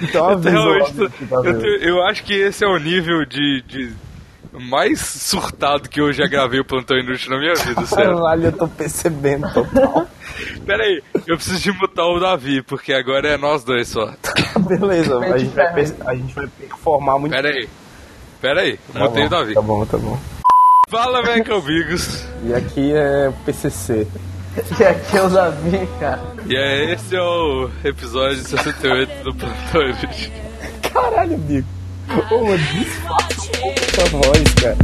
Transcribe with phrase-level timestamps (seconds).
[0.00, 1.60] Então Eu, tá eu, vendo.
[1.60, 3.92] te- eu acho que esse é o nível de, de
[4.58, 8.16] mais surtado que eu já gravei o Plantão Inútil na minha vida, sério.
[8.16, 10.06] Caralho, eu tô percebendo total.
[10.66, 14.12] Pera aí, eu preciso de mutar o Davi, porque agora é nós dois só.
[14.60, 15.66] Beleza, a gente, vai,
[16.06, 17.32] a gente vai performar muito.
[17.32, 17.68] Pera aí.
[18.40, 19.54] Pera aí, Tá mutei bom, o Davi.
[19.54, 20.18] Tá bom, tá bom.
[20.88, 22.24] Fala, Mecal Bigos.
[22.44, 24.06] E aqui é PCC.
[24.78, 26.22] E aqui é o Davi, cara.
[26.46, 30.32] E é, esse é o episódio 68 do Inútil.
[30.92, 31.68] Caralho, amigo.
[32.30, 32.58] Ô, um
[33.60, 34.76] pouco sua voz, cara.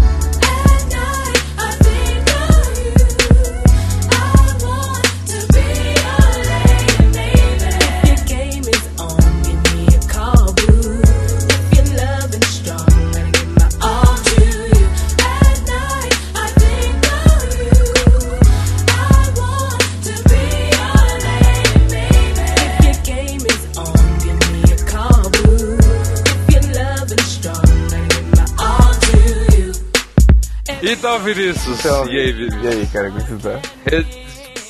[30.92, 32.66] Então, Vinícius, Então, e aí, E Vinícius?
[32.66, 33.60] aí, cara, como você tá?
[33.90, 34.04] Eu,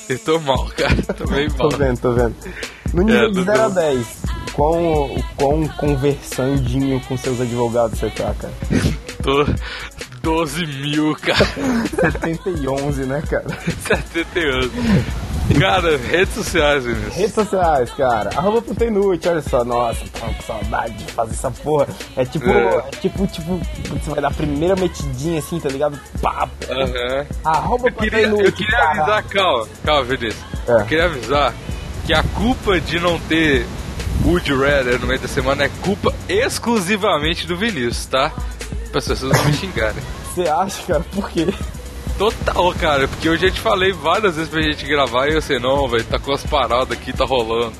[0.08, 0.96] eu tô mal, cara.
[1.16, 1.78] Tô bem Tô mal.
[1.78, 2.34] vendo, tô vendo.
[2.94, 3.74] No nível É, de tô 0 a vendo.
[3.74, 4.06] 10,
[4.52, 8.52] quão, quão conversandinho com seus advogados você tá, cara?
[9.22, 9.46] Tô
[10.22, 11.46] 12 mil, cara.
[12.12, 13.46] 71, né, cara?
[13.86, 14.70] 70 anos.
[15.60, 17.14] Cara, redes sociais, Vinícius.
[17.14, 18.30] Redes sociais, cara.
[18.36, 19.64] Arroba Putenute, olha só.
[19.64, 21.86] Nossa, tô com saudade de fazer essa porra.
[22.16, 22.76] É tipo, É.
[22.76, 23.58] é tipo, tipo,
[23.90, 25.98] você vai dar a primeira metidinha assim, tá ligado?
[26.20, 27.26] Pá, Aham.
[27.44, 29.00] Arroba Eu queria, eu queria caralho.
[29.02, 30.44] avisar, calma, calma, Vinícius.
[30.68, 30.72] É.
[30.72, 31.54] Eu queria avisar
[32.06, 33.66] que a culpa de não ter
[34.24, 38.30] Wood Redder no meio da semana é culpa exclusivamente do Vinícius, tá?
[38.90, 40.02] Para as pessoas não me xingarem.
[40.34, 41.04] Você acha, cara?
[41.12, 41.46] Por quê?
[42.18, 45.58] Total, cara, porque eu já te falei várias vezes pra gente gravar e eu sei,
[45.58, 47.72] não, velho, tá com as paradas aqui, tá rolando.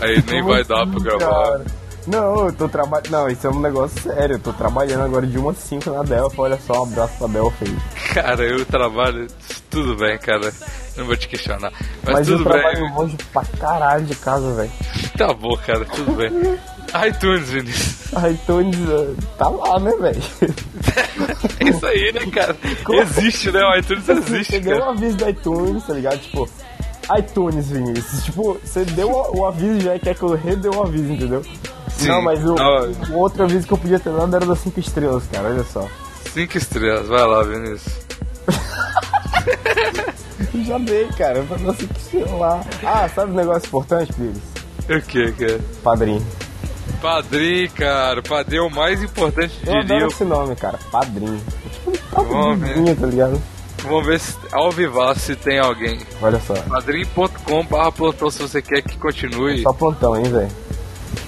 [0.00, 1.42] Aí nem vai dar pra gravar.
[1.44, 1.64] cara?
[2.06, 3.10] Não, eu tô trabalhando.
[3.10, 4.34] Não, isso é um negócio sério.
[4.34, 6.38] Eu tô trabalhando agora de 1 a 5 na Delphi.
[6.38, 7.76] Olha só, um abraço pra Delphi.
[8.12, 9.26] Cara, eu trabalho.
[9.70, 10.52] Tudo bem, cara.
[10.98, 11.72] Não vou te questionar.
[12.04, 12.60] Mas, Mas eu tudo bem.
[12.60, 14.70] trabalho longe pra caralho de casa, velho.
[15.16, 16.30] Tá bom, cara, tudo bem.
[17.08, 18.12] iTunes, Vinícius.
[18.30, 20.22] iTunes eh, tá lá, né, velho?
[21.60, 22.56] É isso aí, né, cara?
[23.02, 23.60] Existe, né?
[23.64, 24.90] O iTunes existe, Você deu cara.
[24.92, 26.18] aviso do iTunes, tá ligado?
[26.20, 26.48] Tipo,
[27.18, 28.24] iTunes, Vinícius.
[28.24, 31.42] Tipo, você deu o, o aviso já quer que eu redê o aviso, entendeu?
[31.88, 32.08] Sim.
[32.08, 32.92] Não, mas o, Não.
[33.10, 35.48] o outro aviso que eu podia ter dado era das 5 estrelas, cara.
[35.48, 35.86] Olha só.
[36.32, 37.94] Cinco estrelas, vai lá, Vinícius.
[40.66, 41.42] Já dei, cara.
[41.42, 42.60] Pra 5 estrelas lá.
[42.84, 44.38] Ah, sabe um negócio importante, Pires?
[44.88, 45.60] O que, cara?
[45.82, 46.24] Padrinho.
[47.00, 48.22] Padrinho, cara.
[48.22, 49.96] Padrinho é o mais importante, Eu diria.
[49.96, 50.78] adoro esse nome, cara.
[50.90, 51.40] Padrinho.
[51.66, 52.66] É tipo um Vamos ver.
[52.74, 53.42] padrinho, tá ligado?
[53.82, 55.98] Vamos ver se, ao vivar se tem alguém.
[56.22, 56.54] Olha só.
[56.54, 59.62] Padrim.com barra plantão se você quer que continue.
[59.62, 60.50] Só plantão, hein, velho?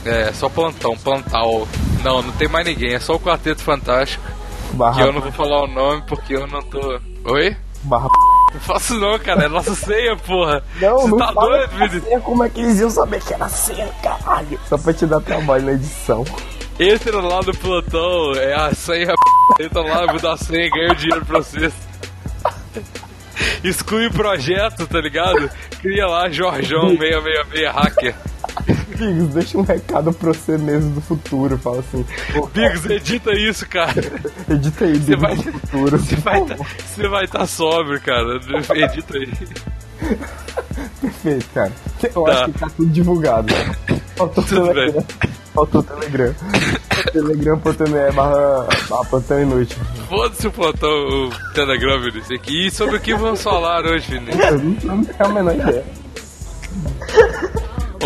[0.05, 1.69] É, só plantão, plantal.
[2.03, 4.25] Não, não tem mais ninguém, é só o Quarteto Fantástico.
[4.71, 6.99] Que Barra, eu não vou falar o nome porque eu não tô.
[7.27, 7.56] Oi?
[7.83, 8.09] barra
[8.55, 10.62] Não faço não, cara, é nossa ceia, porra.
[10.81, 12.05] Não, Você não tá doido, Vinícius?
[12.05, 14.59] senha, como é que eles iam saber que era senha, caralho?
[14.69, 16.25] Só pra te dar trabalho na edição.
[16.79, 19.15] Entra lá no plantão, é a senha.
[19.61, 21.73] Entra lá, muda a senha e ganha o dinheiro pra vocês.
[23.62, 25.51] Exclui o projeto, tá ligado?
[25.81, 28.15] Cria lá Jorjão 666 hacker.
[28.97, 31.57] Bigos, deixa um recado pra você mesmo do futuro.
[31.59, 33.93] Fala assim, pô, Bigos, edita isso, cara.
[34.49, 35.99] edita aí, Você Bigos vai- do futuro.
[35.99, 36.57] Você vai tá,
[37.09, 38.37] vai tá sóbrio, cara.
[38.75, 39.33] Edita aí.
[41.01, 41.73] Perfeito, cara.
[42.15, 42.33] Eu Tá.
[42.45, 43.53] acho que tá tudo divulgado.
[44.17, 45.05] Faltou o Telegram.
[45.55, 46.35] Faltou o Telegram.
[47.12, 49.79] Telegram.me barra, barra plantão inútil.
[50.09, 52.31] Foda-se o plantão, o Telegram, Vinícius.
[52.31, 52.67] aqui.
[52.67, 54.45] E sobre o que vamos falar hoje, Vinícius?
[54.45, 55.85] Eu não, não tenho a menor ideia.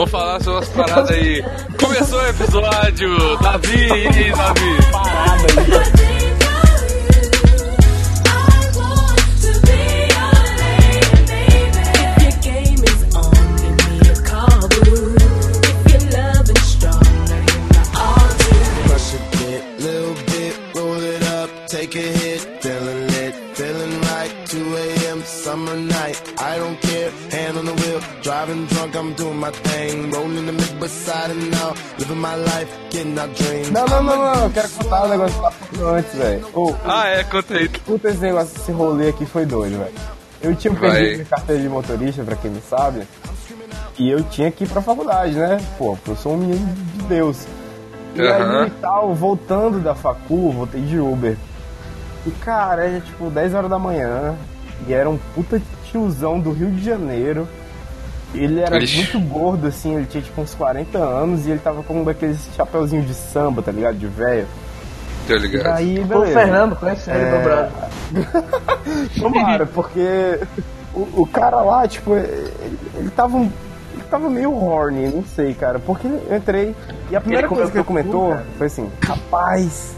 [0.00, 1.44] Vamos falar sobre as paradas aí.
[1.78, 3.36] Começou o episódio.
[3.36, 3.88] Davi,
[4.34, 4.90] Davi?
[4.90, 6.39] Parada aí.
[29.10, 33.26] I'm doing my thing, rolling the mid beside and now, living my life, getting our
[33.28, 33.70] dreams.
[33.70, 34.44] Não, não, não, não.
[34.44, 35.52] Eu quero contar um negócio lá
[35.96, 36.46] antes, velho.
[36.54, 37.68] Ô, Ah, é, conta aí.
[37.68, 39.92] Puta, esse negócio, esse rolê aqui foi doido, velho.
[40.40, 40.90] Eu tinha Vai.
[40.92, 43.02] perdido minha carteira de motorista, pra quem não sabe,
[43.98, 45.60] e eu tinha que ir pra faculdade, né?
[45.76, 47.46] Pô, eu sou um menino de Deus.
[48.14, 48.62] E Aham.
[48.62, 51.36] aí e tal, voltando da facu, voltei de Uber.
[52.26, 54.36] E cara, era tipo 10 horas da manhã,
[54.86, 55.60] e era um puta
[55.90, 57.46] tiozão do Rio de Janeiro,
[58.34, 58.96] Ele era Ixi.
[59.16, 62.38] muito gordo, assim, ele tinha tipo uns 40 anos e ele tava com um daqueles
[62.56, 63.96] chapeuzinhos de samba, tá ligado?
[63.98, 64.46] De velho.
[65.26, 65.66] Tá E ligado?
[65.76, 66.40] aí, Pô, o beleza.
[66.40, 67.38] Fernando, conhece ele É.
[67.38, 67.72] dobrado.
[69.18, 70.40] Tomara, porque
[70.94, 72.52] o, o cara lá, tipo, ele,
[72.96, 73.50] ele tava um-
[73.94, 75.78] Ele tava meio horny, não sei, cara.
[75.78, 76.74] Porque eu entrei.
[77.10, 78.46] E a primeira Ele coisa que ele comentou cara?
[78.56, 79.92] foi assim: Rapaz,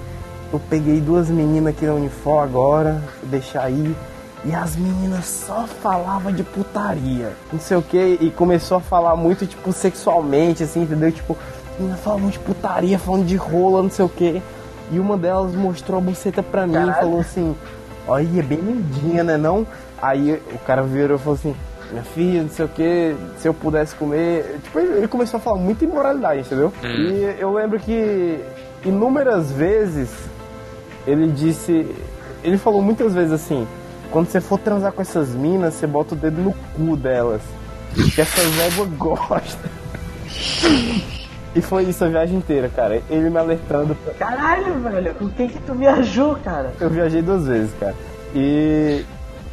[0.52, 3.94] eu peguei duas meninas aqui na Unifor agora, vou deixar aí.
[4.44, 9.14] E as meninas só falavam de putaria, não sei o que, e começou a falar
[9.14, 11.12] muito, tipo, sexualmente, assim, entendeu?
[11.12, 11.36] Tipo,
[11.72, 14.42] as meninas falavam de putaria, falando de rola, não sei o que.
[14.90, 16.94] E uma delas mostrou a buceta pra mim e Caralho.
[17.00, 17.56] falou assim:
[18.06, 19.36] Olha, é bem lindinha, né?
[19.36, 19.64] Não?
[20.00, 21.54] Aí o cara virou e falou assim:
[21.92, 24.58] Minha filha, não sei o que, se eu pudesse comer.
[24.64, 26.72] Tipo, ele ele começou a falar muita imoralidade, entendeu?
[26.82, 28.40] E eu lembro que
[28.84, 30.10] inúmeras vezes
[31.06, 31.86] ele disse.
[32.42, 33.66] Ele falou muitas vezes assim:
[34.12, 37.40] Quando você for transar com essas minas, você bota o dedo no cu delas.
[38.14, 39.70] Que essas éguas gostam.
[41.54, 43.02] E foi isso a viagem inteira, cara.
[43.10, 46.72] Ele me alertando pra, Caralho, velho, com quem que tu viajou, cara?
[46.80, 47.94] eu viajei duas vezes, cara.
[48.34, 49.04] E,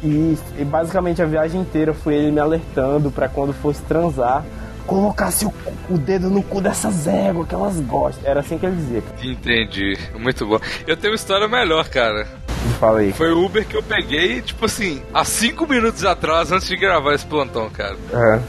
[0.02, 4.42] e, e basicamente a viagem inteira foi ele me alertando pra quando fosse transar,
[4.86, 5.52] colocasse o,
[5.90, 8.30] o dedo no cu dessas éguas que elas gostam.
[8.30, 9.02] Era assim que ele dizia.
[9.02, 9.26] cara.
[9.26, 9.98] Entendi.
[10.18, 10.58] Muito bom.
[10.86, 12.26] Eu tenho uma história melhor, cara.
[12.66, 13.12] Me Fala aí.
[13.12, 17.14] Foi o Uber que eu peguei, tipo assim, há cinco minutos atrás, antes de gravar
[17.14, 17.96] esse plantão, cara.
[18.12, 18.40] É.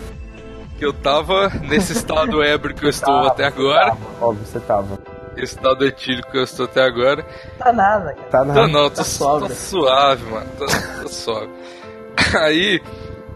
[0.78, 3.86] Que eu tava nesse estado ébrio que eu estou Tava, até você agora.
[3.88, 5.00] tava, óbvio, você tava.
[5.38, 7.26] Esse estado etílico que eu estou até agora.
[7.58, 8.28] Tá nada, cara.
[8.30, 8.54] Tá na...
[8.54, 9.48] Tô, não, tô, Tá suave.
[9.48, 10.48] tô suave, mano.
[10.58, 10.66] Tô,
[11.04, 11.50] tô suave.
[12.42, 12.82] Aí.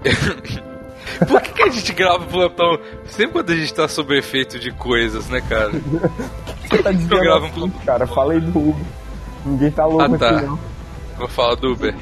[1.28, 2.78] Por que, que a gente grava plantão
[3.08, 5.72] sempre quando a gente tá sob efeito de coisas, né, cara?
[6.70, 7.82] Você tá dizendo Eu gravo um assim, plantão.
[7.86, 8.08] cara.
[8.08, 8.86] Falei do Uber.
[9.46, 10.30] Ninguém tá louco Ah, tá.
[10.32, 10.60] aqui, não.
[11.18, 11.96] Vou falar do Uber.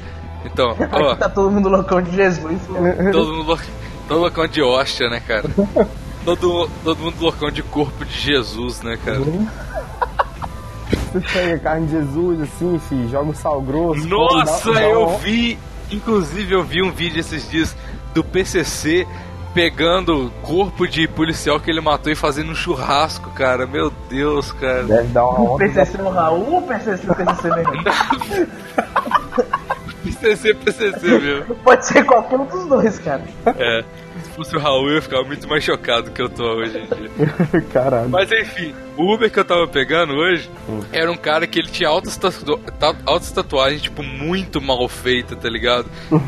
[0.46, 3.12] Então, ó, tá todo mundo loucão de Jesus, cara.
[3.12, 3.60] todo mundo,
[4.08, 5.50] todo loucão de hóstia, né, cara?
[6.26, 9.20] Todo, todo mundo loucão de corpo de Jesus, né, cara?
[11.12, 14.08] Você pega carne de Jesus, assim, filho, joga um sal grosso.
[14.08, 15.58] Nossa, dá- dá eu vi.
[15.92, 17.76] Inclusive, eu vi um vídeo esses dias
[18.16, 19.06] do PCC
[19.54, 23.66] pegando corpo de policial que ele matou e fazendo um churrasco, cara.
[23.68, 24.84] Meu Deus, cara.
[24.84, 25.66] Deve dar uma O onda.
[25.66, 27.74] PCC no Raul ou o PCC no PCC mesmo?
[30.04, 31.56] PCC, PCC, meu.
[31.64, 33.24] Pode ser qualquer um dos dois, cara.
[33.46, 33.84] É.
[34.34, 36.86] Se fosse o Raul, eu ia ficar muito mais chocado que eu tô hoje em
[36.88, 37.62] dia.
[37.72, 38.10] Caralho.
[38.10, 40.50] Mas enfim, o Uber que eu tava pegando hoje
[40.92, 45.36] era um cara que ele tinha altas, tatu ta- altas tatuagens, tipo, muito mal feita,
[45.36, 45.86] tá ligado?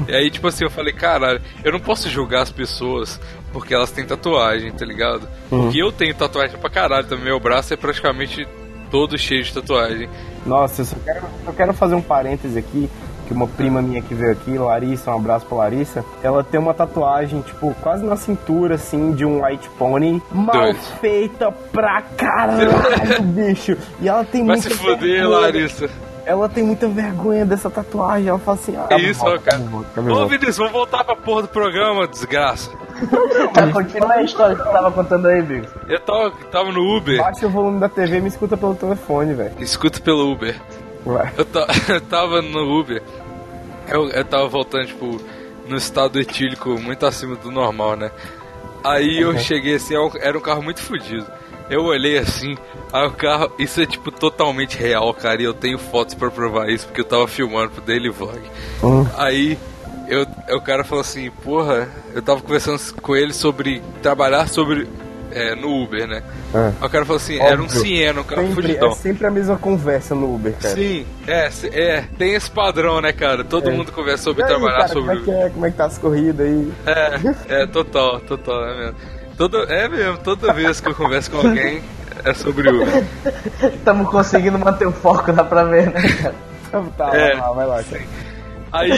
[0.07, 3.19] E aí, tipo assim, eu falei, caralho, eu não posso julgar as pessoas
[3.51, 5.27] porque elas têm tatuagem, tá ligado?
[5.49, 8.47] Porque eu tenho tatuagem pra caralho também, meu braço é praticamente
[8.91, 10.07] todo cheio de tatuagem.
[10.45, 12.87] Nossa, eu só quero, eu quero fazer um parêntese aqui,
[13.25, 16.73] que uma prima minha que veio aqui, Larissa, um abraço pra Larissa, ela tem uma
[16.73, 20.79] tatuagem, tipo, quase na cintura, assim, de um white pony, mal Doido.
[21.01, 22.69] feita pra caralho,
[23.23, 23.77] bicho.
[23.99, 25.89] E ela tem Vai muita se vergonha- Larissa.
[26.27, 28.75] Ela tem muita vergonha dessa tatuagem, ela fala assim...
[28.75, 29.63] Ah, É isso, ó, volta, cara.
[29.63, 30.27] volta, Ô.
[30.27, 32.71] Vinícius, vamos voltar pra porra do programa, desgraça.
[33.53, 35.69] Tá, continua a história que tu tava contando aí, Bigos.
[35.87, 39.35] Eu tava, tava no Uber, Baixa o volume da TV e me escuta pelo telefone,
[39.35, 39.51] velho.
[39.59, 40.55] escuta pelo Uber.
[41.05, 41.31] Vai.
[41.37, 41.45] Eu,
[41.95, 43.01] eu tava no Uber,
[43.87, 45.21] eu, eu tava voltando, tipo,
[45.67, 48.11] no estado etílico muito acima do normal, né?
[48.83, 51.25] Aí eu cheguei assim, era um- era um carro muito fodido.
[51.69, 52.55] Eu olhei assim,
[52.93, 56.69] aí o carro, isso é tipo totalmente real, cara, e eu tenho fotos pra provar
[56.69, 58.39] isso, porque eu tava filmando pro Daily Vlog.
[58.83, 59.07] Hum.
[59.17, 59.57] Aí
[60.07, 64.87] eu, o cara falou assim, porra, eu tava conversando com ele sobre trabalhar sobre
[65.31, 66.23] é, no Uber, né?
[66.53, 67.81] Aí o cara falou assim, era um Óbvio.
[67.81, 68.91] Siena, um carro Sempre, fudidão.
[68.91, 70.75] é sempre a mesma conversa no Uber, cara.
[70.75, 73.43] Sim, é, é, tem esse padrão, né, cara?
[73.43, 73.73] Todo É.
[73.73, 75.19] mundo conversa sobre aí, trabalhar cara, sobre.
[75.19, 75.49] como é que é?
[75.49, 76.73] Como é que tá as corridas aí?
[76.85, 78.95] É, é, total, total, é mesmo.
[79.37, 81.81] Toda, é mesmo, toda vez que eu converso com alguém
[82.23, 83.03] é sobre Uber.
[83.83, 86.35] Tamo conseguindo manter o foco, dá pra ver, né, cara?
[86.97, 87.31] Tá, É.
[87.33, 88.01] vai lá, vai lá, cara.
[88.75, 88.91] Aí,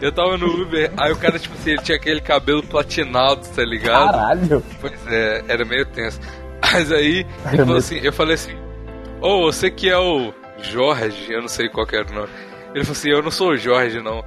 [0.00, 3.64] eu tava no Uber, aí o cara, tipo assim, ele tinha aquele cabelo platinado, tá
[3.64, 4.12] ligado?
[4.12, 4.62] Caralho.
[4.78, 6.20] Pois é, era meio tenso.
[6.60, 8.56] Mas aí, ele falou assim, eu falei assim,
[9.22, 12.28] ô, você que é o Jorge, eu não sei qual que era o nome.
[12.74, 14.22] Ele falou assim, eu não sou o Jorge, não.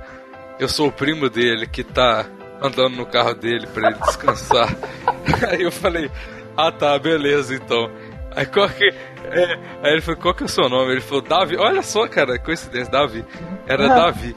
[0.60, 2.26] Eu sou o primo dele que tá
[2.62, 4.76] andando no carro dele pra ele descansar.
[5.50, 6.10] aí eu falei,
[6.58, 7.92] ah tá, beleza então.
[8.36, 8.86] Aí qual que.
[8.86, 10.92] é, aí ele falou, qual que é o seu nome?
[10.92, 11.56] Ele falou, Davi.
[11.58, 13.24] Olha só, cara, coincidência, Davi.
[13.68, 14.36] Era Davi.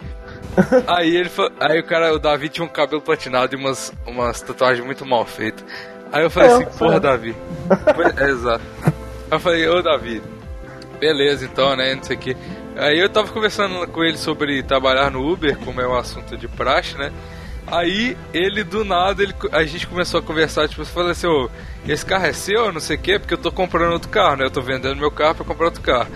[0.86, 4.40] Aí ele falou, aí o cara, o Davi tinha um cabelo platinado e umas, umas
[4.42, 5.64] tatuagens muito mal feitas.
[6.12, 6.88] Aí eu falei É, assim, foi.
[6.88, 7.36] porra, Davi.
[8.16, 8.64] É, exato.
[8.84, 8.92] Aí
[9.30, 10.22] eu falei, ô Davi,
[10.98, 11.94] beleza então, né?
[11.94, 12.36] Não sei o que.
[12.76, 16.48] Aí eu tava conversando com ele sobre trabalhar no Uber, como é um assunto de
[16.48, 17.12] praxe, né?
[17.66, 21.50] Aí ele do nada, ele, a gente começou a conversar, tipo, falou assim, ô,
[21.86, 24.44] esse carro é seu, não sei o quê, porque eu tô comprando outro carro, né?
[24.46, 26.08] Eu tô vendendo meu carro pra comprar outro carro.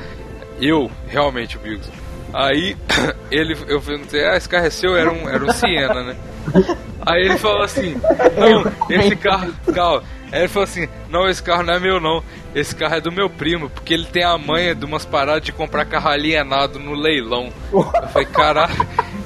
[0.60, 1.86] Eu, realmente, o Bigos.
[2.32, 2.76] Aí
[3.30, 4.96] ele, eu perguntei, ah, esse carro é seu?
[4.96, 6.16] Era um, era um Siena, né?
[7.04, 8.00] Aí ele falou assim,
[8.36, 10.02] não, esse carro, calma.
[10.30, 12.22] Aí ele falou assim, não, esse carro não é meu não,
[12.54, 15.52] esse carro é do meu primo, porque ele tem a manha de umas paradas de
[15.52, 17.52] comprar carro alienado no leilão.
[17.72, 18.74] Eu falei, caralho.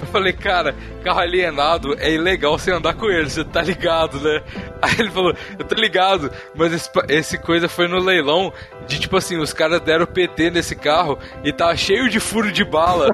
[0.07, 4.41] Eu falei, cara, carro alienado é ilegal você andar com ele, você tá ligado, né?
[4.81, 8.53] Aí ele falou, eu tô ligado, mas esse, esse coisa foi no leilão
[8.87, 12.65] de tipo assim, os caras deram PT nesse carro e tava cheio de furo de
[12.65, 13.09] bala.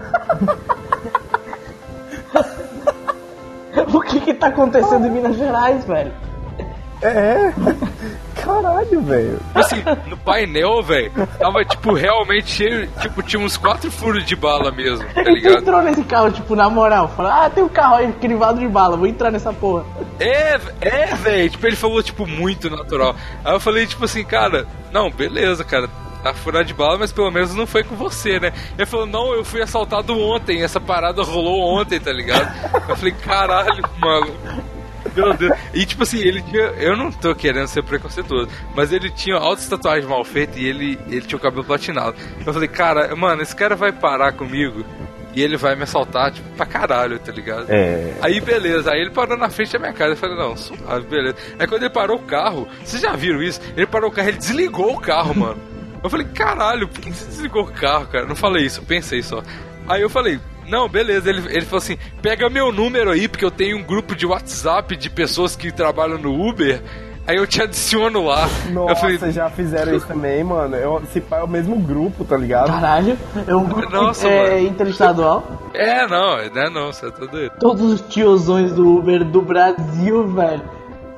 [3.92, 6.12] o que que tá acontecendo em Minas Gerais, velho?
[7.02, 7.52] É.
[8.42, 9.38] Caralho, velho.
[9.54, 12.88] Assim, no painel, velho, tava, tipo, realmente cheio.
[13.00, 15.58] Tipo, tinha uns quatro furos de bala mesmo, tá Ele ligado?
[15.58, 17.08] entrou nesse carro, tipo, na moral.
[17.08, 19.84] Falou, ah, tem um carro aí crivado de bala, vou entrar nessa porra.
[20.18, 21.50] É, é, velho.
[21.50, 23.14] Tipo, ele falou, tipo, muito natural.
[23.44, 25.88] Aí eu falei, tipo assim, cara, não, beleza, cara.
[26.22, 28.52] Tá furado de bala, mas pelo menos não foi com você, né?
[28.78, 32.48] Ele falou, não, eu fui assaltado ontem, essa parada rolou ontem, tá ligado?
[32.88, 34.32] Eu falei, caralho, mano.
[35.14, 35.56] Meu Deus.
[35.74, 36.62] E tipo assim, ele tinha.
[36.78, 40.98] Eu não tô querendo ser preconceituoso, mas ele tinha altas tatuagens mal feitas e ele,
[41.08, 42.16] ele tinha o cabelo platinado.
[42.44, 44.84] Eu falei, cara, mano, esse cara vai parar comigo
[45.34, 47.66] e ele vai me assaltar, tipo, pra caralho, tá ligado?
[47.68, 48.14] É.
[48.20, 50.12] Aí beleza, aí ele parou na frente da minha casa.
[50.12, 51.36] Eu falei, não, suave, beleza.
[51.58, 53.60] Aí quando ele parou o carro, vocês já viram isso?
[53.76, 55.60] Ele parou o carro, ele desligou o carro, mano.
[56.02, 58.26] Eu falei, caralho, por que você desligou o carro, cara?
[58.26, 59.42] Não falei isso, pensei só.
[59.88, 60.38] Aí eu falei,
[60.72, 61.28] não, beleza.
[61.28, 64.96] Ele, ele falou assim: pega meu número aí, porque eu tenho um grupo de WhatsApp
[64.96, 66.82] de pessoas que trabalham no Uber.
[67.26, 68.48] Aí eu te adiciono lá.
[68.72, 70.74] Nossa, eu falei, já fizeram isso também, mano.
[70.74, 72.68] Eu, se pá, é o mesmo grupo, tá ligado?
[72.68, 74.66] Caralho, é um grupo Nossa, é, mano.
[74.66, 75.70] interestadual.
[75.74, 77.52] é, não, não é não, você tá doido.
[77.60, 80.62] Todos os tiozões do Uber do Brasil, velho.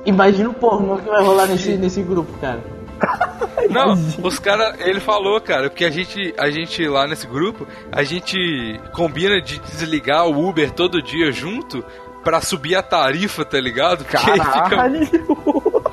[0.05, 2.59] Imagina o pornô que vai rolar nesse, nesse grupo, cara.
[3.69, 8.03] Não, os caras, ele falou, cara, porque a gente, a gente lá nesse grupo, a
[8.03, 8.37] gente
[8.93, 11.83] combina de desligar o Uber todo dia junto
[12.23, 14.03] pra subir a tarifa, tá ligado?
[14.05, 15.07] Caralho!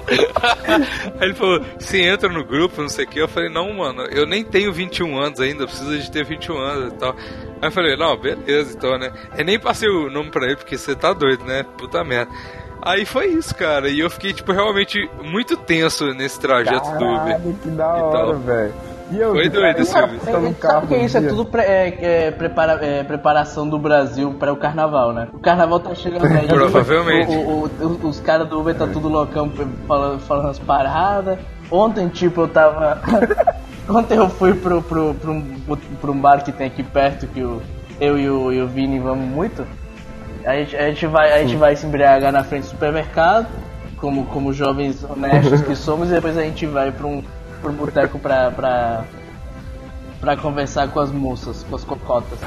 [1.20, 3.18] Aí ele falou, você entra no grupo, não sei o que.
[3.18, 6.92] Eu falei, não, mano, eu nem tenho 21 anos ainda, preciso de ter 21 anos
[6.92, 7.14] e tal.
[7.16, 9.12] Aí eu falei, não, beleza, então, né?
[9.36, 11.64] Eu nem passei o nome pra ele, porque você tá doido, né?
[11.76, 12.32] Puta merda.
[12.84, 17.16] Aí foi isso, cara, e eu fiquei, tipo, realmente muito tenso nesse trajeto do Uber.
[17.38, 18.34] Caralho, que da E hora, tal.
[18.40, 18.74] velho.
[19.12, 21.98] E eu, Foi doido cara, esse no É, sabe que isso é tudo pre- é,
[22.00, 25.28] é, prepara- é, preparação do Brasil para o carnaval, né?
[25.34, 26.46] O carnaval tá chegando aí.
[26.46, 27.30] já Provavelmente.
[27.30, 27.70] o- o-
[28.02, 29.52] o- os caras do Uber tá tudo loucão
[29.86, 31.38] falando, falando as paradas.
[31.70, 33.00] Ontem, tipo, eu tava.
[33.88, 35.56] Ontem eu fui pro, pro, pro, um,
[36.00, 37.60] pro um bar que tem aqui perto que o,
[38.00, 39.66] eu e o, e o Vini vamos muito.
[40.44, 43.46] A gente, a gente, vai, a gente vai se embriagar na frente do supermercado,
[43.96, 47.22] como, como jovens honestos que somos, e depois a gente vai pra um,
[47.60, 49.04] pra um boteco pra, pra,
[50.20, 52.38] pra conversar com as moças, com as cocotas.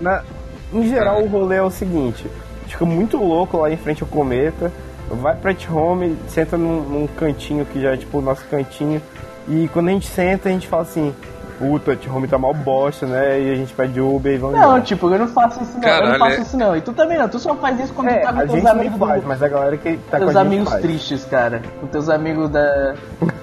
[0.00, 0.22] Na-
[0.72, 2.24] em geral, o rolê é o seguinte:
[2.68, 4.70] fica muito louco lá em frente ao cometa,
[5.10, 9.02] vai pra home, senta num, num cantinho que já é tipo o nosso cantinho,
[9.48, 11.12] e quando a gente senta, a gente fala assim:
[11.60, 13.38] puta, home tá mal bosta, né?
[13.38, 14.80] E a gente pede Uber e vamos Não, embora.
[14.80, 16.74] tipo, eu não faço isso não, eu Caralho, não faço é- isso não.
[16.76, 18.98] E tu também não, tu só faz isso quando É, tu tá com teus amigos
[18.98, 20.82] faz, do, mas a galera que tá teus com a amigos faz.
[20.82, 21.60] tristes, cara.
[21.80, 22.94] Com teus amigos da,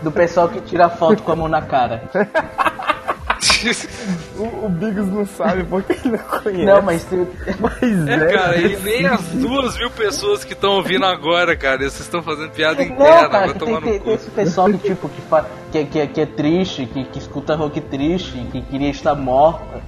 [0.02, 2.02] do pessoal que tira foto com a mão na cara.
[4.38, 6.66] O, o Biggs não sabe porque ele não conhece.
[6.66, 7.28] Não, mas tu,
[7.60, 11.78] Mas É, cara, e nem as duas mil pessoas que estão ouvindo agora, cara.
[11.80, 14.12] Vocês estão fazendo piada Não, interna, cara, vai tomar tem, tem, no tem cu.
[14.12, 17.82] esse pessoal que, tipo, que, fa, que, que, que é triste, que, que escuta rock
[17.82, 19.82] triste, que queria estar morta.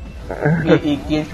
[0.83, 1.25] E, e que.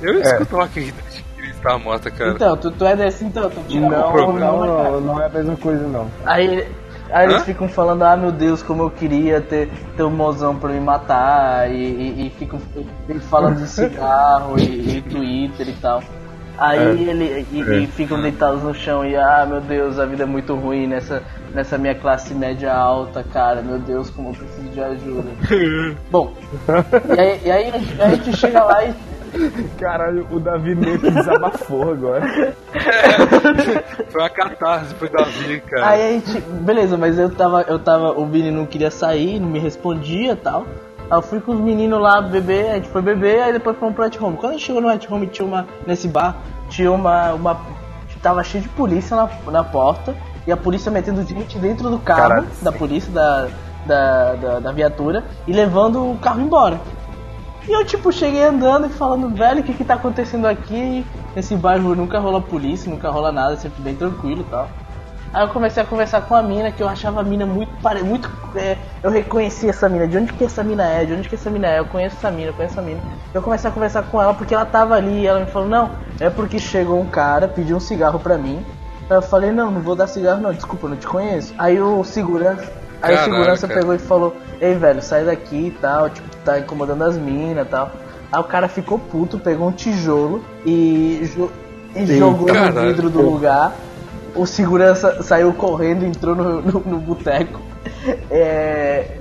[0.00, 0.92] Eu escuto lá que
[1.36, 2.32] queria estar morta, cara.
[2.32, 5.56] Então, tu, tu é desse, então, tu tira Não, não, não, não é a mesma
[5.56, 6.10] coisa, não.
[6.26, 6.66] Aí,
[7.12, 7.44] aí eles Hã?
[7.44, 11.70] ficam falando, ah meu Deus, como eu queria ter, ter um mozão pra me matar,
[11.70, 12.60] e, e, e ficam
[13.08, 16.02] e falando de cigarro e, e Twitter e tal.
[16.58, 17.10] Aí É.
[17.10, 20.54] ele e, e ficam deitados no chão e ah meu Deus, a vida é muito
[20.54, 21.22] ruim nessa,
[21.54, 25.28] nessa minha classe média alta, cara, meu Deus, como eu preciso de ajuda.
[26.10, 26.34] Bom,
[27.16, 28.92] e aí, aí a gente chega lá e
[29.78, 32.22] Caralho, o Davi meio que desabafou agora.
[34.10, 35.88] Foi uma catarse pro Davi, cara.
[35.88, 36.40] Aí a gente.
[36.40, 37.62] Beleza, mas eu tava.
[37.62, 38.12] Eu tava.
[38.12, 40.66] O Vini não queria sair, não me respondia e tal.
[41.10, 43.94] Aí eu fui com os meninos lá beber, a gente foi beber, aí depois fomos
[43.94, 44.36] pro at home.
[44.36, 45.66] Quando a gente chegou no at home tinha uma.
[45.86, 46.36] Nesse bar,
[46.68, 47.32] tinha uma.
[47.32, 47.60] uma
[48.22, 50.14] tava cheio de polícia na, na porta.
[50.46, 52.46] E a polícia metendo gente dentro do carro Caralho.
[52.60, 53.48] da polícia, da,
[53.86, 56.80] da, da, da viatura, e levando o carro embora.
[57.68, 61.06] E eu, tipo, cheguei andando e falando, velho, o que que tá acontecendo aqui?
[61.34, 64.68] Nesse bairro nunca rola polícia, nunca rola nada, sempre bem tranquilo e tal.
[65.32, 68.02] Aí eu comecei a conversar com a mina, que eu achava a mina muito pare...
[68.02, 71.36] muito é, Eu reconheci essa mina, de onde que essa mina é, de onde que
[71.36, 73.00] essa mina é, eu conheço essa mina, eu conheço essa mina.
[73.32, 75.90] Eu comecei a conversar com ela porque ela tava ali e ela me falou, não,
[76.20, 78.62] é porque chegou um cara, pediu um cigarro pra mim.
[79.08, 81.54] Aí eu falei, não, não vou dar cigarro não, desculpa, eu não te conheço.
[81.56, 82.81] Aí o segurança.
[83.02, 83.80] Aí o segurança cara.
[83.80, 87.68] pegou e falou, ei velho, sai daqui e tal, tipo, tá incomodando as minas e
[87.70, 87.90] tal.
[88.30, 91.50] Aí o cara ficou puto, pegou um tijolo e, jo-
[91.94, 92.88] e jogou no caralho.
[92.88, 93.72] vidro do lugar.
[94.34, 97.60] O segurança saiu correndo, entrou no, no, no boteco.
[98.30, 99.18] É...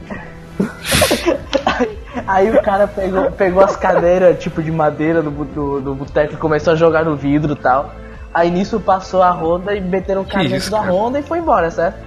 [1.65, 1.97] aí,
[2.27, 6.37] aí o cara pegou, pegou as cadeiras tipo de madeira do, do, do boteco e
[6.37, 7.93] começou a jogar no vidro e tal.
[8.33, 10.93] Aí nisso passou a Honda e meteram o cara Que dentro isso, da cara?
[10.93, 11.97] Honda e foi embora, certo?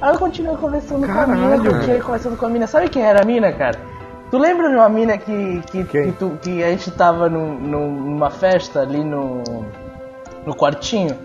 [0.00, 1.70] Aí eu continuei conversando com a mina, Caralho.
[1.74, 2.66] continuei conversando com a mina.
[2.66, 3.78] Sabe quem era a mina, cara?
[4.30, 7.90] Tu lembra de uma mina que, que, que, tu- que a gente tava num- num-
[7.92, 9.42] numa festa ali no,
[10.46, 11.16] no quartinho?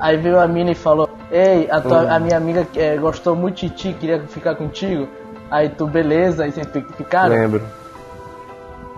[0.00, 3.56] Aí veio a mina e falou: Ei, a, tua, a minha amiga eh, gostou muito
[3.60, 5.06] de ti, queria ficar contigo.
[5.50, 7.28] Aí tu, beleza, aí vocês fi- ficaram?
[7.34, 7.62] Lembro,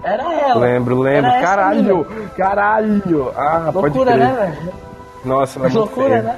[0.02, 0.60] Era ela.
[0.60, 1.30] lembro, lembro.
[1.42, 3.32] Caralho, caralho.
[3.36, 4.18] Ah, pode Loucura, crer.
[4.28, 4.72] né, velho?
[5.24, 6.22] Nossa, ela é muito Loucura, feia.
[6.22, 6.36] né?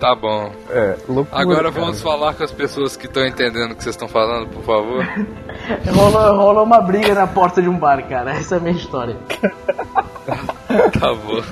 [0.00, 0.50] Tá bom.
[0.70, 1.42] É, loucura.
[1.42, 1.84] Agora cara.
[1.84, 5.06] vamos falar com as pessoas que estão entendendo o que vocês estão falando, por favor.
[5.94, 8.32] Rolou, rolou uma briga na porta de um bar, cara.
[8.32, 9.16] Essa é a minha história.
[11.00, 11.42] Tá bom.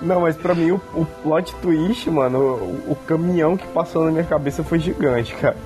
[0.00, 4.10] Não, mas pra mim o, o plot twist, mano, o, o caminhão que passou na
[4.10, 5.56] minha cabeça foi gigante, cara.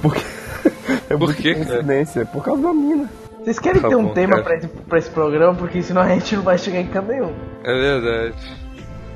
[0.00, 0.22] Porque.
[1.10, 3.08] é Por quê, coincidência, Por causa da mina.
[3.42, 4.42] Vocês querem Tá ter um bom, tema cara.
[4.44, 5.54] pra esse, pra esse programa?
[5.54, 7.32] Porque senão a gente não vai chegar em canto nenhum.
[7.64, 8.61] É verdade.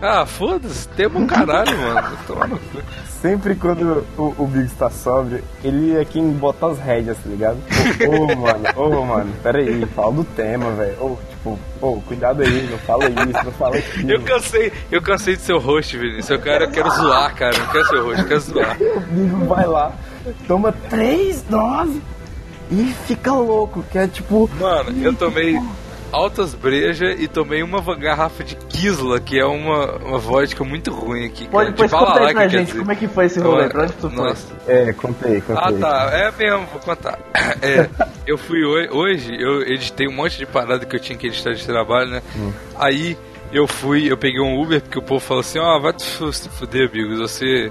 [0.00, 2.60] Ah, foda-se, tema um caralho, mano.
[3.20, 7.58] Sempre quando o, o Biggs tá sóbrio, ele é quem bota as rédeas, tá ligado?
[8.06, 10.96] Ô, ô, mano, ô, mano, pera aí, fala do tema, velho.
[11.00, 14.10] Ô, tipo, ô, cuidado aí, não fala isso, não fala aquilo.
[14.10, 16.30] Eu cansei, eu cansei de ser o host, Vinícius.
[16.30, 17.58] Eu quero, eu quero zoar, cara.
[17.58, 18.76] Não quero ser o host, eu quero zoar.
[18.96, 19.92] O Biggs vai lá,
[20.46, 22.02] toma três doses
[22.70, 24.50] e fica louco, que é tipo...
[24.60, 25.58] Mano, eu tomei
[26.12, 31.26] altas brejas e tomei uma garrafa de Kisla, que é uma, uma vodka muito ruim
[31.26, 31.48] aqui.
[31.48, 32.78] Pode, depois de conta aí pra quer gente dizer.
[32.78, 34.24] como é que foi esse rolê, pra onde tu foi?
[34.28, 34.54] Nossa.
[34.66, 35.56] É, contei, contei.
[35.56, 36.10] Ah, tá.
[36.12, 37.18] É mesmo, vou contar.
[37.62, 37.88] É,
[38.26, 41.52] eu fui hoje, hoje, eu editei um monte de parada que eu tinha que editar
[41.52, 42.22] de trabalho, né?
[42.76, 43.16] Aí
[43.52, 46.04] eu fui, eu peguei um Uber, porque o povo falou assim, ó, vai te
[46.50, 47.70] fuder, amigos, você,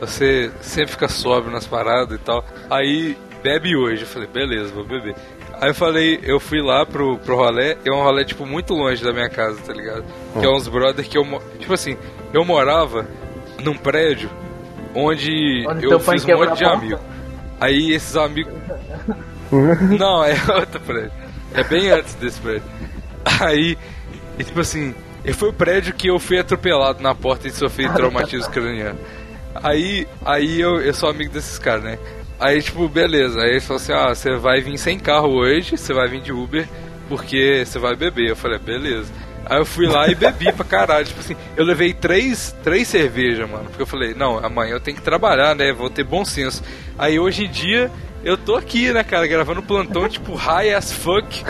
[0.00, 2.44] você sempre fica sóbrio nas paradas e tal.
[2.70, 4.02] Aí, bebe hoje.
[4.02, 5.14] Eu falei, beleza, vou beber.
[5.62, 9.00] Aí eu falei, eu fui lá pro, pro rolê, é um rolê, tipo, muito longe
[9.04, 10.02] da minha casa, tá ligado?
[10.32, 11.24] Que é uns brother que eu,
[11.56, 11.96] tipo assim,
[12.34, 13.06] eu morava
[13.62, 14.28] num prédio
[14.92, 17.00] onde, Onde eu fiz um monte de amigos.
[17.60, 18.52] Aí esses amigos.
[19.96, 21.12] Não, é outro prédio.
[21.54, 22.68] É bem antes desse prédio.
[23.24, 23.78] Aí,
[24.40, 24.92] e tipo assim,
[25.24, 28.98] e foi o prédio que eu fui atropelado na porta e sofri traumatismo craniano.
[29.54, 31.98] Aí, aí eu, eu sou amigo desses caras, né?
[32.42, 33.40] Aí, tipo, beleza.
[33.40, 36.32] Aí eles falaram assim: ah, você vai vir sem carro hoje, você vai vir de
[36.32, 36.68] Uber,
[37.08, 38.30] porque você vai beber.
[38.30, 39.12] Eu falei: beleza.
[39.46, 41.06] Aí eu fui lá e bebi pra caralho.
[41.06, 43.66] Tipo assim, eu levei três, três cervejas, mano.
[43.66, 45.72] Porque eu falei: não, amanhã eu tenho que trabalhar, né?
[45.72, 46.64] Vou ter bom senso.
[46.98, 47.88] Aí hoje em dia,
[48.24, 51.44] eu tô aqui, né, cara, gravando plantão, tipo, high as fuck.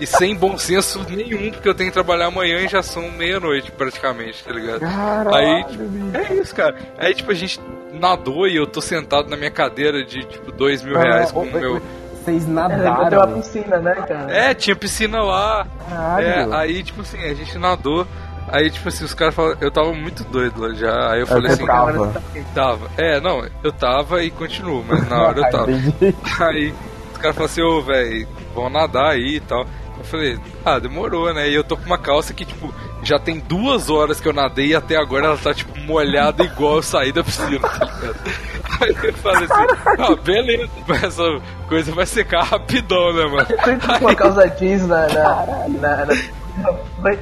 [0.00, 3.70] E sem bom senso nenhum, porque eu tenho que trabalhar amanhã e já são meia-noite
[3.72, 4.80] praticamente, tá ligado?
[4.80, 5.84] Caralho, Aí, tipo,
[6.16, 6.76] é isso, cara.
[6.98, 7.58] Aí, tipo, a gente
[7.92, 11.50] nadou e eu tô sentado na minha cadeira de, tipo, dois mil reais com o
[11.52, 11.80] meu.
[12.24, 13.32] Vocês É, tem uma nadaram.
[13.34, 14.30] piscina, né, cara?
[14.36, 15.66] É, tinha piscina lá.
[15.88, 16.26] Caralho.
[16.26, 18.06] É, aí, tipo assim, a gente nadou.
[18.48, 19.56] Aí, tipo assim, os caras falaram.
[19.60, 21.12] Eu tava muito doido lá já.
[21.12, 21.66] Aí eu falei você assim.
[21.66, 22.22] tava.
[22.54, 22.90] Tava.
[22.98, 25.66] É, não, eu tava e continuo, mas na hora eu tava.
[26.50, 26.74] Aí
[27.12, 29.64] os caras falaram assim, ô, velho, vão nadar aí e tal.
[29.98, 31.48] Eu falei, ah, demorou, né?
[31.48, 34.68] E eu tô com uma calça que, tipo, já tem duas horas que eu nadei
[34.68, 38.16] e até agora ela tá, tipo, molhada igual eu saí da piscina, tá ligado?
[38.78, 43.46] Aí eu falei assim, ah, beleza, mas essa coisa vai secar rapidão, né, mano?
[43.46, 45.06] Tu entrou com uma calça jeans na.
[45.08, 47.16] na, na, na...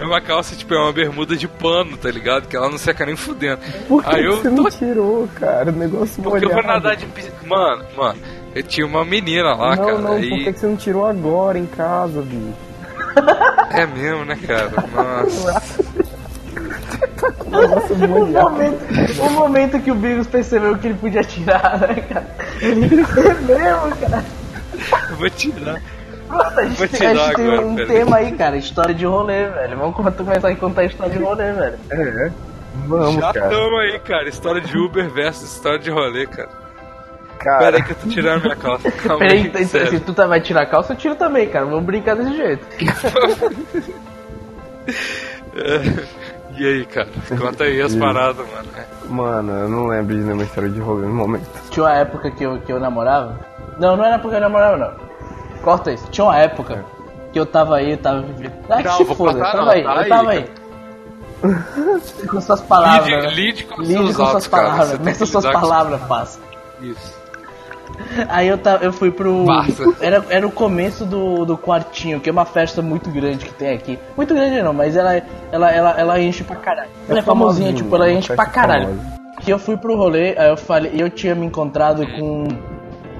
[0.00, 2.46] É uma calça, tipo, é uma bermuda de pano, tá ligado?
[2.46, 3.60] Que ela não seca nem fudendo.
[3.88, 5.70] Por que Aí eu você tô não tirou, cara?
[5.70, 6.54] O negócio Porque eu molhado.
[6.68, 7.34] vou nadar de piscina.
[7.44, 8.18] Mano, mano,
[8.54, 9.98] eu tinha uma menina lá, não, cara.
[9.98, 10.28] não, aí...
[10.28, 12.54] por que que você não tirou agora em casa, bicho?
[13.70, 14.70] É mesmo, né, cara?
[14.94, 15.82] Nossa.
[17.46, 18.78] O negócio O momento,
[19.20, 22.26] o momento que o Bigos percebeu que ele podia tirar, né, cara?
[22.60, 24.24] Ele mesmo, cara.
[25.10, 25.82] Eu vou tirar.
[26.28, 27.88] Nossa, a gente, Vou tem- tirar a gente tem agora, um peraí.
[27.96, 28.56] tema aí, cara.
[28.56, 29.78] História de rolê, velho.
[29.78, 31.78] Vamos co- começar a contar história de rolê, velho.
[31.90, 32.30] É.
[32.86, 33.48] Vamos, Já cara.
[33.48, 34.28] tamo aí, cara.
[34.28, 36.50] História de Uber versus história de rolê, cara.
[37.38, 38.90] Cara, Pera aí que eu tô tirando minha calça.
[39.02, 41.64] Calma Peraí, aí, então, se tu tá, vai tirar a calça, eu tiro também, cara.
[41.64, 42.66] Vamos brincar desse jeito.
[46.58, 47.08] E aí, cara?
[47.38, 48.68] Conta aí as paradas, mano.
[49.08, 51.46] mano, eu não lembro de nenhuma história de rolê no momento.
[51.70, 53.38] Tinha uma época que eu, que eu namorava.
[53.78, 54.92] Não, não era porque eu namorava, não.
[55.62, 56.08] Corta isso.
[56.10, 56.84] Tinha uma época
[57.32, 58.54] que eu tava aí, eu tava vivendo.
[58.68, 60.30] Ah, que Não, se vou foda, cortar eu tava não, aí, tá eu aí, tava
[60.30, 62.26] aí.
[62.26, 63.06] com suas palavras.
[63.06, 63.30] Lide, né?
[63.30, 64.98] lide com Lide seus com autos, suas palavras.
[65.00, 66.40] Meça que suas palavras, passa.
[66.80, 67.18] Isso.
[68.28, 69.44] Aí eu, tava, eu fui pro.
[69.44, 69.84] Passa.
[70.00, 73.74] Era, era o começo do, do quartinho, que é uma festa muito grande que tem
[73.74, 73.98] aqui.
[74.16, 75.22] Muito grande não, mas ela,
[75.52, 76.90] ela, ela, ela enche pra caralho.
[77.08, 78.88] Ela é, famosinha, famosinha, tipo, ela enche pra caralho.
[78.88, 79.18] famosa.
[79.40, 82.48] Que eu fui pro rolê, aí eu falei, eu tinha me encontrado com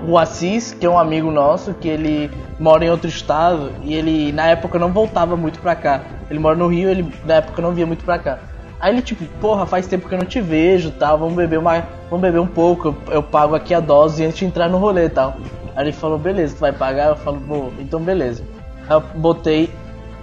[0.06, 4.32] o Assis, que é um amigo nosso, que ele mora em outro estado e ele
[4.32, 6.02] na época não voltava muito pra cá.
[6.30, 8.38] Ele mora no Rio, ele na época não via muito pra cá.
[8.80, 11.84] Aí ele tipo, porra, faz tempo que eu não te vejo, tal, vamos beber uma,
[12.08, 15.08] vamos beber um pouco, eu, eu pago aqui a dose antes de entrar no rolê,
[15.08, 15.36] tal.
[15.74, 17.08] Aí ele falou, beleza, tu vai pagar?
[17.08, 18.44] Eu falo, vou, então beleza.
[18.88, 19.70] Aí eu botei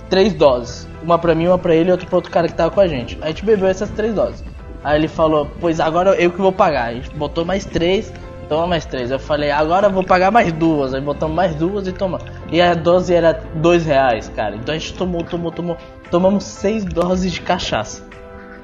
[0.10, 2.72] três doses, uma pra mim, uma pra ele e outra pra outro cara que tava
[2.72, 3.18] com a gente.
[3.22, 4.44] Aí a gente bebeu essas três doses.
[4.84, 6.90] Aí ele falou, pois agora eu que vou pagar.
[6.90, 8.14] A gente botou mais três,
[8.48, 9.10] toma mais três.
[9.10, 10.94] Eu falei, agora eu vou pagar mais duas.
[10.94, 12.20] Aí botamos mais duas e toma.
[12.52, 14.56] E a dose era dois reais, cara.
[14.56, 15.78] Então a gente tomou, tomou, tomou.
[16.12, 18.04] Tomamos seis doses de cachaça,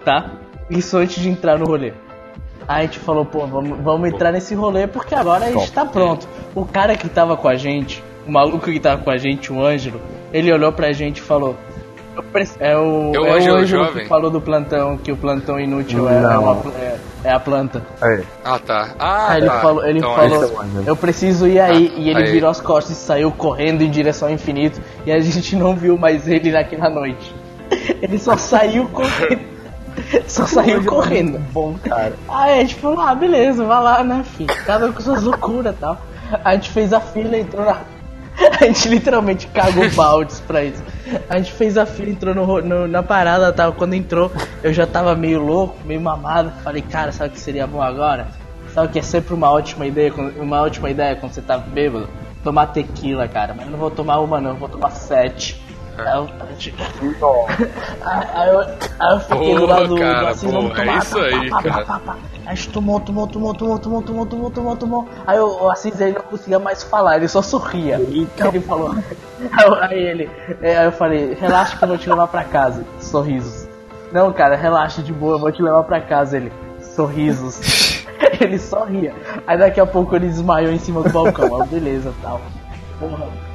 [0.04, 0.32] tá?
[0.70, 1.94] Isso antes de entrar no rolê.
[2.68, 5.86] Aí a gente falou, pô, vamos, vamos entrar nesse rolê porque agora a gente tá
[5.86, 6.28] pronto.
[6.56, 9.64] O cara que tava com a gente, o maluco que tava com a gente, o
[9.66, 10.00] Ângelo,
[10.32, 11.56] ele olhou pra gente e falou.
[12.16, 12.24] "Eu
[12.60, 16.08] É o, É o é o Ângelo que falou do plantão, que o plantão inútil
[16.10, 17.82] é, é, uma é- é a planta.
[18.02, 18.90] É, Ah, tá.
[19.00, 19.60] Ah, Aí ele tá.
[19.62, 21.92] falou, ele Então, falou é eu preciso ir aí.
[21.96, 22.32] Ah, e ele aí.
[22.32, 24.80] virou as costas e saiu correndo em direção ao infinito.
[25.06, 27.34] E a gente não viu mais ele naquela noite.
[28.02, 29.40] Ele só saiu correndo.
[30.28, 31.40] Só saiu correndo.
[31.52, 32.14] bom, cara.
[32.30, 34.54] Aí a gente falou, ah, beleza, vai lá, né, filho?
[34.66, 35.98] Cada um com suas loucuras e tal.
[36.44, 37.78] A gente fez a fila, entrou na.
[38.62, 40.82] A gente literalmente cagou baldes pra isso.
[41.30, 43.74] A gente fez a fila, entrou no, no- na parada tal.
[43.74, 44.32] Quando entrou,
[44.64, 46.52] eu já tava meio louco, meio mamado.
[46.64, 48.28] Falei, cara, sabe o que seria bom agora?
[48.74, 52.08] Sabe o que é sempre uma ótima ideia, uma ótima ideia quando você tá bêbado?
[52.42, 53.54] Tomar tequila, cara.
[53.54, 55.62] Mas eu não vou tomar uma, não, eu vou tomar sete.
[55.98, 56.30] Aí eu,
[58.06, 60.98] aí, eu, aí eu fiquei do lado do, do cara, Assis, vamos boa, é tomar,
[61.00, 62.02] isso aí, cara.
[62.46, 65.10] a gente tomou, tomou, tomou, tomou, tomou, tomou, tomou, tomou, tomou.
[65.28, 67.98] Aí o Assis ele não conseguia mais falar, ele só sorria.
[68.00, 68.96] Aí ele falou.
[69.82, 70.30] Aí, ele.
[70.62, 72.86] Aí eu falei, relaxa que eu vou te levar pra casa.
[73.00, 73.68] Sorrisos.
[74.12, 76.38] Não, cara, relaxa de boa, eu vou te levar pra casa.
[76.38, 76.52] Ele.
[76.80, 78.06] Sorrisos.
[78.40, 79.14] ele sorria.
[79.46, 81.62] Aí daqui a pouco ele desmaiou em cima do balcão.
[81.62, 82.42] Aí, beleza tal.
[83.00, 83.51] Porra.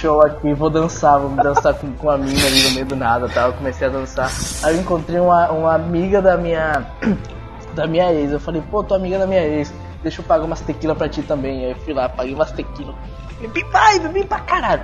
[0.00, 3.28] Show aqui, vou dançar, vou dançar com, com a mina ali no meio do nada
[3.28, 3.48] tal.
[3.48, 4.30] Eu comecei a dançar.
[4.62, 6.86] Aí eu encontrei uma, uma amiga da minha
[7.74, 8.32] da minha ex.
[8.32, 9.70] Eu falei, pô, tua amiga da minha ex,
[10.02, 11.66] deixa eu pagar umas tequila pra ti também.
[11.66, 12.94] Aí eu fui lá, paguei umas tequila.
[13.42, 14.82] Bebi mais, bebi pra caralho.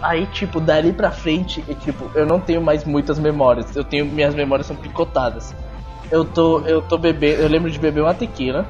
[0.00, 3.76] Aí, tipo, dali pra frente, e, tipo, eu não tenho mais muitas memórias.
[3.76, 5.54] Eu tenho, minhas memórias são picotadas.
[6.10, 8.66] Eu tô, eu tô bebendo, eu lembro de beber uma tequila.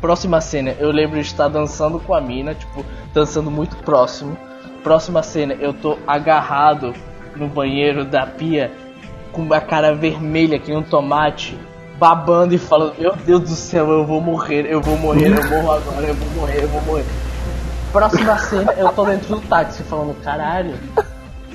[0.00, 4.36] Próxima cena, eu lembro de estar dançando com a mina, tipo, dançando muito próximo.
[4.82, 6.94] Próxima cena, eu tô agarrado
[7.36, 8.70] no banheiro da pia,
[9.32, 11.58] com a cara vermelha que um tomate,
[11.98, 15.72] babando e falando: Meu Deus do céu, eu vou morrer, eu vou morrer, eu morro
[15.72, 17.04] agora, eu vou morrer, eu vou morrer.
[17.92, 20.74] Próxima cena, eu tô dentro do táxi falando: Caralho,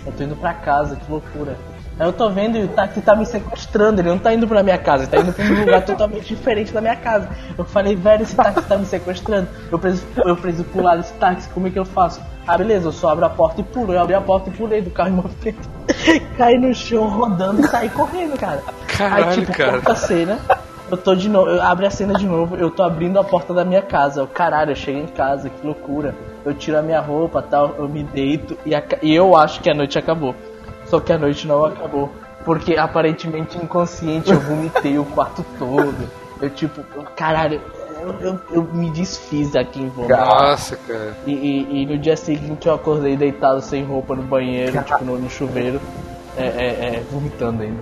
[0.06, 1.58] eu tô indo pra casa, que loucura.
[1.98, 4.62] Aí eu tô vendo e o táxi tá me sequestrando, ele não tá indo pra
[4.62, 7.30] minha casa, ele tá indo pra um lugar totalmente diferente da minha casa.
[7.58, 11.50] Eu falei, velho, esse táxi tá me sequestrando, eu preciso, eu preciso pular desse táxi,
[11.50, 12.22] como é que eu faço?
[12.48, 13.94] Ah, beleza, eu só abro a porta e pulo.
[13.94, 15.68] Eu abri a porta e pulei do carro em movimento.
[16.38, 18.64] Caí no chão rodando e saí correndo, cara.
[18.88, 19.72] Caralho, Aí, tipo, cara.
[19.74, 20.40] corta a cena.
[20.92, 23.52] Eu tô de novo, eu abro a cena de novo, eu tô abrindo a porta
[23.56, 24.22] da minha casa.
[24.22, 26.14] Eu, caralho, eu cheguei em casa, que loucura.
[26.46, 29.70] Eu tiro a minha roupa tal, eu me deito e, aca- e eu acho que
[29.70, 30.36] a noite acabou.
[30.86, 32.12] Só que a noite não acabou.
[32.46, 36.08] Porque aparentemente inconsciente eu vomitei o quarto todo.
[36.40, 36.84] Eu tipo,
[37.16, 37.60] caralho,
[38.06, 40.16] eu, eu, eu me desfiz aqui em vômito.
[40.16, 41.16] Nossa, cara.
[41.26, 45.18] E, e- e no dia seguinte eu acordei deitado sem roupa no banheiro, tipo no,
[45.18, 45.80] no chuveiro,
[46.38, 47.82] é, é, é, vomitando ainda.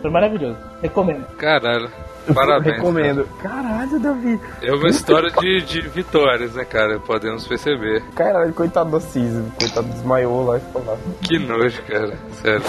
[0.00, 0.56] Foi maravilhoso.
[0.82, 1.24] Recomendo.
[1.36, 1.88] Caralho.
[2.34, 2.76] Parabéns.
[2.76, 3.28] Recomendo.
[3.40, 4.38] Caralho, Davi.
[4.38, 4.66] cara.
[4.66, 6.98] É uma história de, de vitórias, né, cara?
[7.00, 8.02] Podemos perceber.
[8.14, 9.32] Caralho, coitado do Assis.
[9.58, 10.96] Coitado desmaiou lá e ficou lá.
[11.20, 12.16] Que nojo, cara.
[12.40, 12.62] Sério.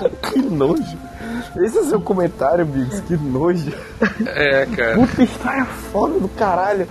[0.22, 0.98] Que nojo.
[1.60, 3.02] Esse é o seu comentário, Biggs.
[3.02, 3.72] Que nojo.
[4.26, 4.94] É, cara.
[4.96, 6.88] Puta história foda do caralho.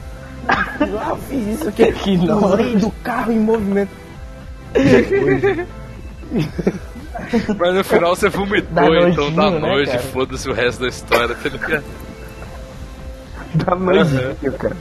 [0.48, 1.92] Ah, eu fiz isso aqui.
[1.92, 2.48] Que nojo.
[2.50, 3.92] Pulei do carro em movimento.
[7.58, 9.86] Mas no final você vomitou, Dá então dá nojinho, né, nojo.
[9.92, 10.00] cara?
[10.04, 11.84] Foda-se o resto da história, tá ligado?
[13.56, 14.78] Dá nojinho, cara.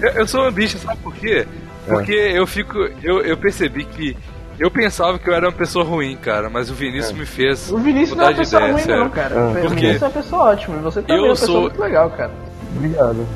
[0.00, 1.46] Eu, eu sou uma bicha, sabe por quê?
[1.86, 2.78] Porque eu fico.
[3.02, 4.16] Eu, eu percebi que.
[4.62, 7.70] Eu pensava que eu era uma pessoa ruim, cara, mas o Vinícius me fez.
[7.72, 9.00] O Vinícius não é mudar uma de pessoa ideia, ruim, sério.
[9.04, 9.34] não, cara.
[9.36, 9.48] Ah.
[9.48, 9.68] O Por quê?
[9.74, 10.76] Vinícius é uma pessoa ótima.
[10.76, 12.30] e Você também Eu é uma pessoa sou- muito legal, cara.
[12.76, 13.26] Obrigado.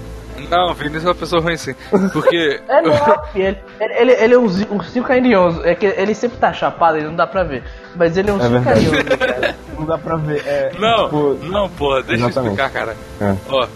[0.50, 1.74] Não, o Vinícius é uma pessoa ruim sim.
[2.12, 2.60] Porque.
[2.68, 2.92] É, não,
[3.34, 5.64] ele, ele, ele é um, um circo carinhoso.
[5.64, 7.64] É que ele sempre tá chapado, ele não dá pra ver.
[7.96, 8.86] Mas ele é um É circo verdade.
[8.86, 9.56] carinhoso, cara.
[9.76, 10.42] Não dá pra ver.
[10.46, 12.60] É, Não, tipo, não, porra, deixa Exatamente.
[12.60, 12.96] eu explicar, cara.
[13.20, 13.34] É.
[13.48, 13.66] Ó,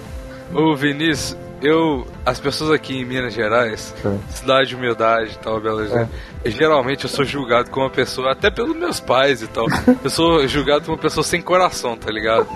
[0.54, 2.07] o Vinícius, eu.
[2.25, 4.33] As pessoas aqui em Minas Gerais, É.
[4.33, 6.11] cidade de humildade e tal, Belo Horizonte,
[6.46, 9.66] geralmente eu sou julgado como uma pessoa, até pelos meus pais e tal.
[10.03, 12.46] Eu sou julgado como uma pessoa sem coração, tá ligado?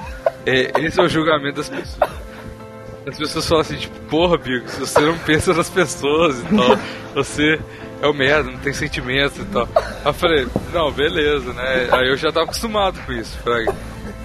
[0.47, 2.11] É, esse é o julgamento das pessoas.
[3.07, 6.79] As pessoas falam assim, tipo, porra, Bigo, se você não pensa nas pessoas e tal,
[7.15, 7.61] você
[8.01, 9.69] é o merda, não tem sentimentos e tal.
[9.77, 11.89] Aí eu falei, não, beleza, né?
[11.93, 13.75] Aí eu já tava acostumado com isso, Fraga.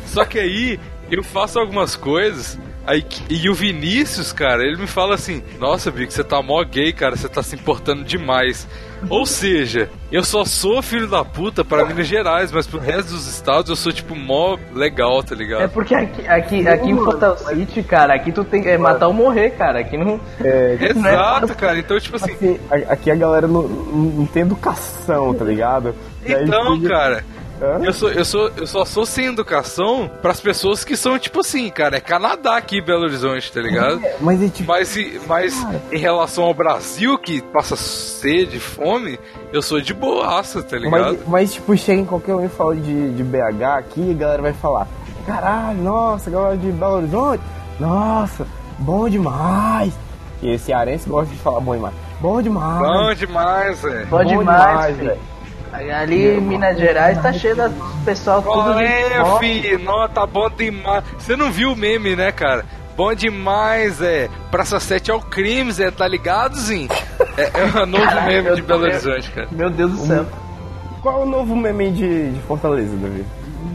[0.06, 0.80] Só que aí
[1.12, 2.58] eu faço algumas coisas.
[2.89, 6.91] Aí, e o Vinícius, cara, ele me fala assim: Nossa, Bico, você tá mó gay,
[6.91, 8.67] cara, você tá se importando demais.
[9.12, 13.28] Ou seja, eu só sou filho da puta pra Minas Gerais, mas pro resto dos
[13.28, 15.62] estados eu sou tipo mó legal, tá ligado?
[15.62, 19.06] É porque aqui, aqui, aqui em Fatal City, cara, aqui tu tem que é, matar
[19.08, 19.80] ou morrer, cara.
[19.82, 20.19] Aqui não.
[20.43, 21.78] é, Exato, cara.
[21.78, 25.93] Então, tipo assim, assim, a- aqui a galera não, não tem educação, tá ligado?
[26.25, 27.23] Aí então, podia- cara.
[27.62, 27.80] Hã?
[27.84, 31.69] Eu, sou, eu, sou, eu só sou sem educação pras pessoas que são, tipo assim,
[31.69, 34.02] cara, é Canadá aqui em Belo Horizonte, tá ligado?
[34.22, 34.67] Mas é tipo.
[34.69, 39.19] Mas, e- mas em relação ao Brasil, que passa sede, fome,
[39.52, 41.17] eu sou de boaça, tá ligado?
[41.19, 44.41] Mas, mas, tipo, chega em qualquer um e fala de, de BH aqui, a galera
[44.41, 44.88] vai falar:
[45.26, 47.43] Caralho, nossa, galera de Belo Horizonte,
[47.80, 49.93] nossa, bom demais.
[50.41, 51.93] E esse cearense gosta de falar bom demais.
[52.22, 52.80] Bom demais.
[52.80, 54.08] Bom demais, velho.
[54.08, 55.08] Bom demais, filho.
[55.10, 55.22] velho.
[55.71, 59.79] Ali em Minas Gerais tá cheio de pessoal tudo Qual de é, ó, filho?
[59.79, 61.03] Não, tá bom demais.
[61.17, 62.65] Você não viu o meme, né, cara?
[62.97, 64.27] Bom demais, é.
[64.51, 66.88] Praça 7 é o crime, Zé, tá ligado, Zin?
[67.38, 68.84] É, é o novo Caralho, meme de Belo.
[68.84, 69.47] Horizonte, cara.
[69.51, 70.25] Meu Deus do céu.
[71.01, 73.25] Qual é o novo meme de, de Fortaleza, Davi?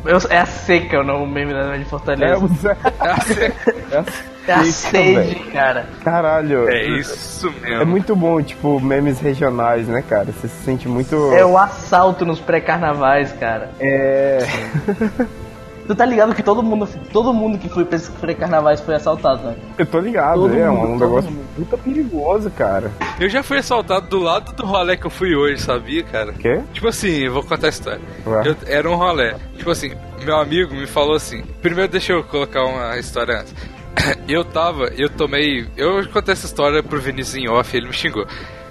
[0.05, 2.39] Eu- é a seca o novo meme da de Fortaleza.
[2.39, 2.77] o Zé.
[3.01, 4.05] É a seca,
[4.65, 5.53] sede, velho.
[5.53, 5.87] cara.
[6.03, 6.69] Caralho.
[6.69, 7.83] É isso mesmo.
[7.83, 10.27] É muito bom, tipo, memes regionais, né, cara?
[10.27, 11.33] Você se sente muito.
[11.33, 13.71] É o assalto nos pré-carnavais, cara.
[13.81, 14.39] É.
[15.87, 19.49] Tu tá ligado que todo mundo, todo mundo que foi pra esses pré-carnavais foi assaltado,
[19.49, 19.55] né?
[19.77, 21.45] Eu tô ligado, Todo é mundo, um negócio mundo.
[21.59, 22.91] muito perigoso, cara.
[23.21, 26.33] Eu já fui assaltado do lado do rolê que eu fui hoje, sabia, cara?
[26.33, 26.63] Quê?
[26.73, 28.01] Tipo assim, eu vou contar a história.
[28.47, 29.35] Eu- era um rolê.
[29.59, 29.93] Tipo assim,
[30.25, 31.43] meu amigo me falou assim.
[31.61, 33.55] Primeiro deixa eu colocar uma história antes.
[34.29, 35.67] Eu tava, eu tomei.
[35.77, 38.27] Eu contei essa história pro Vinícius em off, ele me xingou.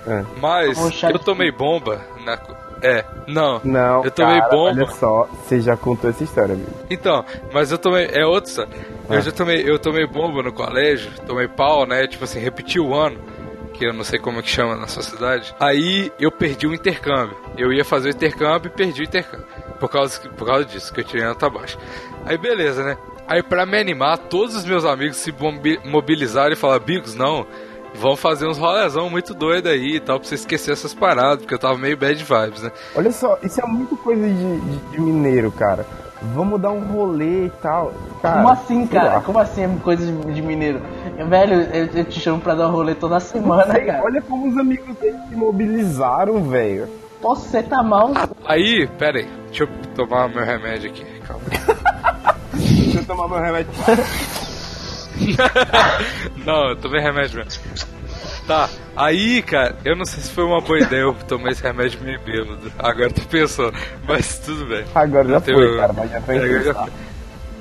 [0.05, 0.23] É.
[0.41, 2.37] Mas eu tomei bomba na.
[2.81, 3.61] É, não.
[3.63, 4.81] Não, Eu tomei cara, bomba.
[4.81, 6.69] olha só, você já contou essa história, amigo.
[6.89, 8.09] Então, mas eu tomei.
[8.11, 8.71] É outra história.
[9.09, 9.15] Ah.
[9.15, 9.69] Eu já tomei.
[9.69, 12.05] Eu tomei bomba no colégio, tomei pau, né?
[12.07, 13.17] Tipo assim, repeti o ano.
[13.73, 15.55] Que eu não sei como é que chama na sua cidade.
[15.59, 17.35] Aí eu perdi o intercâmbio.
[17.57, 19.47] Eu ia fazer o intercâmbio e perdi o intercâmbio.
[19.79, 21.77] Por causa, por causa disso, que eu tirei nota baixa.
[22.25, 22.97] Aí beleza, né?
[23.33, 27.47] Aí pra me animar, todos os meus amigos se mobi- mobilizaram e falaram, Bigos, não.
[27.95, 31.55] Vamos fazer uns rolezão muito doido aí e tal, pra você esquecer essas paradas, porque
[31.55, 32.71] eu tava meio bad vibes, né?
[32.95, 35.83] Olha só, isso é muito coisa de, de- de mineiro, cara.
[36.21, 37.91] Vamos dar um rolê e tal.
[38.21, 39.13] Cara, Como assim, cara?
[39.15, 39.21] lá.
[39.21, 40.79] Como assim é coisa de, de mineiro?
[41.27, 44.03] Velho, eu, eu te chamo pra dar um rolê toda semana, Sei, cara.
[44.03, 46.87] olha como os amigos dele se mobilizaram, velho.
[47.19, 48.11] Posso você tá mal?
[48.45, 51.43] Aí, pera aí, deixa eu tomar meu remédio aqui, calma.
[53.03, 53.71] Eu tomar meu remédio.
[56.45, 57.61] Não, eu tomei remédio mesmo.
[58.47, 62.01] Tá, aí, cara, eu não sei se foi uma boa ideia eu tomar esse remédio
[62.01, 62.71] meio bêbado.
[62.77, 63.73] Agora tô pensando,
[64.05, 64.83] mas tudo bem.
[64.93, 66.37] Agora já foi, cara, mas já foi.
[66.37, 66.91] É, já foi.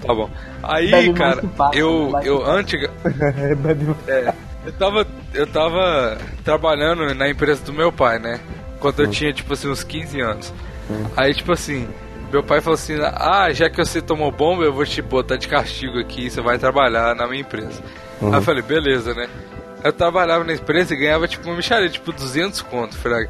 [0.05, 0.29] Tá bom.
[0.65, 2.43] Aí, Bebe cara, passa, eu, eu
[3.59, 4.35] Bebe- é,
[4.67, 8.41] eu tava, eu tava trabalhando na empresa do meu pai, né?
[8.81, 10.53] Quando eu tinha, tipo assim, uns 15 anos.
[11.17, 11.89] Aí, tipo assim,
[12.33, 15.47] meu pai falou assim: Ah, já que você tomou bomba, eu vou te botar de
[15.49, 17.83] castigo aqui, você vai trabalhar na minha empresa.
[18.21, 19.29] Aí eu falei: Beleza, né?
[19.85, 23.29] Eu trabalhava na empresa e ganhava, tipo, uma micharia, tipo, 200 conto, fraga.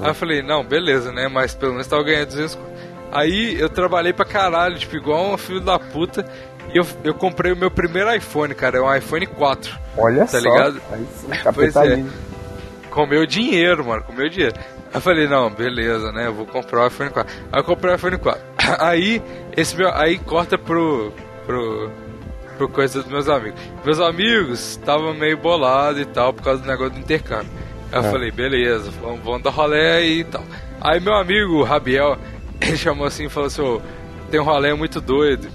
[0.00, 1.28] Aí eu falei: Não, beleza, né?
[1.28, 2.68] Mas pelo menos tava ganhando 200 conto.
[3.10, 6.24] Aí eu trabalhei pra caralho, tipo, igual um filho da puta.
[6.72, 9.78] E eu, eu comprei o meu primeiro iPhone, cara, é um iPhone 4.
[9.96, 10.38] Olha Tá só.
[10.38, 10.80] ligado?
[10.92, 11.06] Aí
[11.54, 12.04] Pois é.
[12.90, 14.54] Com meu dinheiro, mano, com meu dinheiro.
[14.92, 16.26] Eu falei, não, beleza, né?
[16.26, 17.34] Eu vou comprar o iPhone 4.
[17.52, 18.40] Aí eu comprei o iPhone 4.
[18.80, 19.22] Aí,
[19.56, 19.92] esse meu.
[19.94, 21.12] Aí corta pro.
[21.46, 21.90] pro.
[22.56, 23.60] pro coisa dos meus amigos.
[23.84, 27.50] Meus amigos estavam meio bolados e tal, por causa do negócio do intercâmbio.
[27.92, 28.10] Aí eu É.
[28.10, 30.42] falei, beleza, vamos, vamos dar rolé aí e tal.
[30.80, 32.16] Aí meu amigo, Rabiel,
[32.60, 33.80] ele chamou assim e falou assim, ô,
[34.30, 35.48] tem um rolê muito doido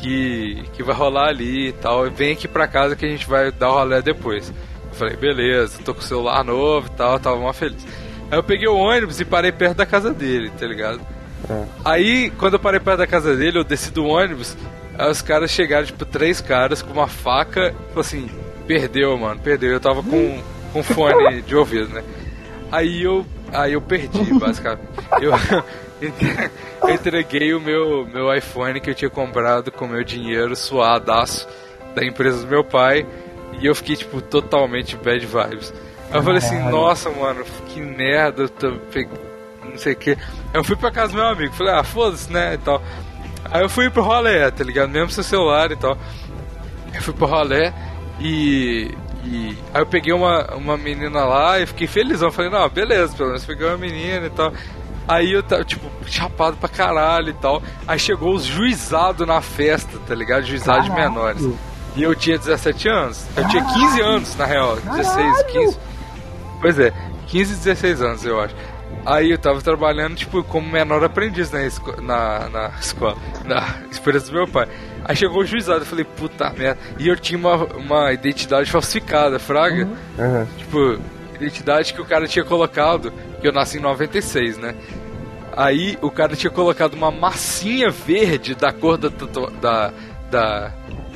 [0.00, 2.08] que, que vai rolar ali e tal.
[2.10, 4.50] Vem aqui pra casa que a gente vai dar o rolê depois.
[4.90, 7.84] Eu falei, beleza, tô com o celular novo e tal, tava mó feliz.
[8.30, 11.00] Aí eu peguei o ônibus e parei perto da casa dele, tá ligado?
[11.48, 11.64] É.
[11.84, 14.56] Aí, quando eu parei perto da casa dele, eu desci do ônibus,
[14.96, 18.28] aí os caras chegaram, tipo, três caras com uma faca, tipo assim,
[18.66, 19.70] perdeu, mano, perdeu.
[19.70, 22.04] Eu tava com, com fone de ouvido, né?
[22.70, 24.88] Aí eu, aí eu perdi, basicamente.
[25.20, 25.32] Eu,
[26.88, 31.48] eu entreguei o meu, meu iPhone que eu tinha comprado com meu dinheiro suadaço
[31.94, 33.06] da empresa do meu pai
[33.60, 35.72] e eu fiquei, tipo, totalmente bad vibes.
[36.12, 40.16] Eu falei assim, nossa, mano, que merda, eu tô, não sei o que.
[40.54, 42.82] Eu fui pra casa do meu amigo, falei, ah, foda-se, né, e tal.
[43.50, 44.88] Aí eu fui pro rolê, tá ligado?
[44.90, 45.96] Mesmo sem celular e tal.
[46.94, 47.72] Eu fui pro rolê
[48.20, 48.90] e.
[49.24, 52.30] e aí eu peguei uma, uma menina lá e fiquei felizão.
[52.30, 54.52] Falei, não, beleza, pelo menos peguei uma menina e tal.
[55.06, 57.62] Aí eu tava, tipo, chapado pra caralho e tal.
[57.86, 60.44] Aí chegou os juizados na festa, tá ligado?
[60.44, 61.42] Juizados de menores.
[61.96, 63.26] E eu tinha 17 anos.
[63.34, 64.76] Eu tinha 15 anos, na real.
[64.76, 65.78] 16, 15.
[66.60, 66.92] Pois é,
[67.28, 68.54] 15, 16 anos, eu acho.
[69.04, 74.30] Aí eu tava trabalhando, tipo, como menor aprendiz na, esco na, na escola, na experiência
[74.30, 74.68] do meu pai.
[75.04, 76.78] Aí chegou o juizado, eu falei, puta merda.
[76.98, 79.88] E eu tinha uma, uma identidade falsificada, fraga.
[80.18, 80.46] Aham.
[80.58, 81.00] Tipo,
[81.36, 84.74] identidade que o cara tinha colocado, que eu nasci em 96, né?
[85.56, 89.08] Aí o cara tinha colocado uma massinha verde da cor da,
[89.60, 89.92] da,
[90.30, 90.72] da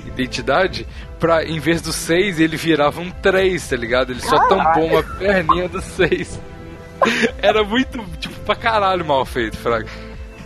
[0.06, 0.86] identidade,
[1.22, 4.10] pra em vez do 6 ele virava um 3, tá ligado?
[4.10, 6.40] Ele só tampou uma perninha do 6.
[7.40, 9.86] Era muito, tipo, pra caralho mal feito, fraga.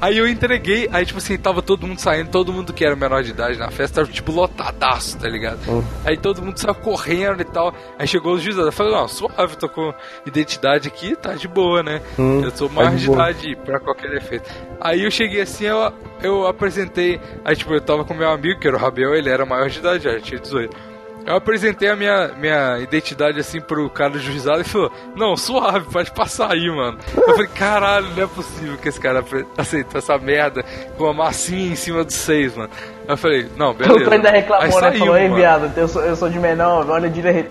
[0.00, 3.22] Aí eu entreguei, aí tipo assim, tava todo mundo saindo, todo mundo que era menor
[3.22, 5.59] de idade na festa tava tipo lotadaço, tá ligado?
[6.04, 7.74] Aí todo mundo saiu correndo e tal.
[7.98, 9.92] Aí chegou os juízes, eu falei, não, suave, tô com
[10.26, 12.02] identidade aqui, tá de boa, né?
[12.18, 14.50] Hum, eu sou tá maior de de idade pra qualquer efeito.
[14.80, 18.68] Aí eu cheguei assim, eu, eu apresentei, aí tipo, eu tava com meu amigo, que
[18.68, 20.95] era o Rabel, ele era maior de idade, já tinha 18.
[21.26, 25.90] Eu apresentei a minha, minha identidade assim pro cara do juizado e falou: Não, suave,
[25.90, 26.98] pode passar aí, mano.
[27.16, 29.24] Eu falei: Caralho, não é possível que esse cara
[29.58, 30.64] aceitou essa merda
[30.96, 32.70] com uma massinha em cima do seis, mano.
[33.08, 33.94] Eu falei: Não, O beleza.
[33.98, 34.92] doutor ainda reclamou, né?
[34.98, 37.50] Falou, ei, viado, eu sou, eu sou de menor, olha direito.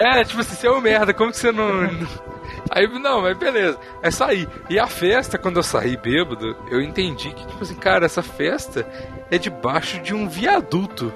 [0.00, 1.88] É, tipo assim, você é um merda, como que você não-
[2.70, 3.78] Aí, não, mas beleza.
[4.02, 4.48] É sair.
[4.68, 8.86] E a festa, quando eu saí bêbado, eu entendi que, tipo assim, cara, essa festa
[9.30, 11.12] é debaixo de um viaduto.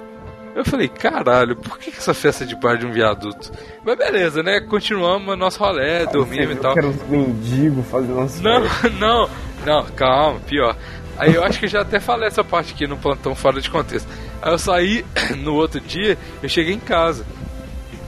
[0.55, 3.51] Eu falei, caralho, por que essa festa é debaixo de um viaduto?
[3.83, 4.61] Mas beleza, né?
[4.61, 6.71] Continuamos nosso rolê, dormimos e tal.
[6.71, 8.61] Eu quero uns mendigos fazendo uns Não,
[8.97, 9.29] não,
[9.65, 10.77] não, calma, pior.
[11.17, 13.69] Aí eu acho que eu já até falei essa parte aqui no plantão fora de
[13.69, 14.07] contexto.
[14.41, 15.05] Aí eu saí
[15.43, 17.25] no outro dia, eu cheguei em casa.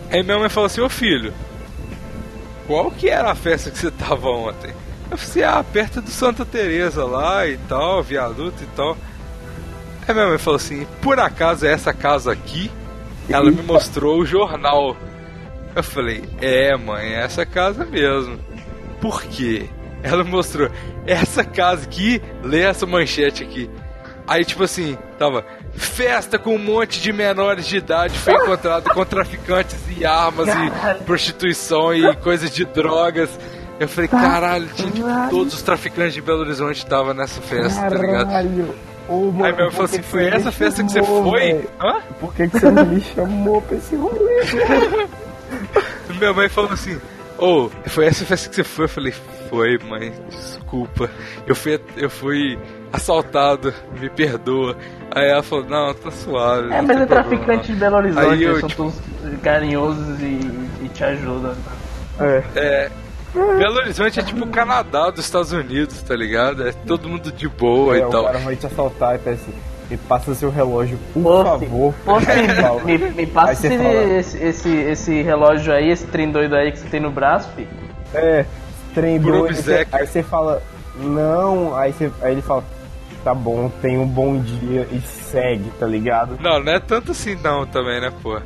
[0.10, 1.34] Aí minha mãe falou assim, ô filho,
[2.66, 4.74] qual que era a festa que você tava ontem?
[5.12, 8.98] Eu falei, ah, perto do Santa Teresa lá e tal, viaduto e tal.
[10.08, 12.72] Aí minha mãe falou assim, por acaso é essa casa aqui?
[13.30, 14.96] Ela me mostrou o jornal.
[15.76, 18.40] Eu falei, é mãe, é essa casa mesmo.
[19.02, 19.70] Por quê?
[20.02, 20.70] Ela me mostrou
[21.06, 23.70] essa casa aqui, lê essa manchete aqui.
[24.26, 29.06] Aí, tipo assim, tava festa com um monte de menores de idade foi encontrado com
[29.06, 33.30] traficantes e armas e prostituição e coisas de drogas.
[33.80, 37.96] Eu falei, caralho, tinha tipo, todos os traficantes de Belo Horizonte estavam nessa festa, tá
[37.96, 38.30] ligado?
[39.10, 41.70] Ô, mano, Aí minha mãe por falou assim, foi essa festa que você foi?
[41.82, 42.02] Hã?
[42.20, 44.42] Por que, que você não me chamou pra esse rolê?
[46.20, 47.00] Minha mãe falou assim:
[47.38, 48.86] Ô, foi essa festa que você foi?
[48.86, 49.14] Eu falei:
[49.50, 51.10] Foi, mãe, desculpa.
[51.46, 52.58] Eu fui, eu fui
[52.92, 54.76] assaltado, me perdoa.
[55.16, 56.74] Aí ela falou: Não, tá suave.
[56.74, 58.84] É, mas é traficante não." de Belo Horizonte, Aí eu, eles são tipo-
[59.22, 60.40] todos carinhosos e,
[60.82, 61.56] e te ajudam.
[62.20, 62.44] É.
[62.56, 62.92] É.
[63.34, 66.68] Belo Horizonte é tipo o Canadá dos Estados Unidos, tá ligado?
[66.68, 68.26] É todo mundo de boa É, e o tal.
[68.26, 69.54] cara vai te assaltar e tá assim,
[69.90, 71.94] me passa seu relógio, por Pô, favor.
[72.06, 76.72] Pô, filho, me, me passa esse, esse, esse, esse relógio aí, esse trem doido aí
[76.72, 77.68] que você tem no braço, filho.
[78.14, 78.46] É,
[78.94, 79.88] trem Por doido, aí você-.
[79.92, 80.62] Aí você fala,
[80.98, 82.64] não, aí, você, aí ele fala,
[83.24, 86.38] tá bom, tenha um bom dia e segue, tá ligado?
[86.42, 88.40] Não, não é tanto assim não também, né, pô?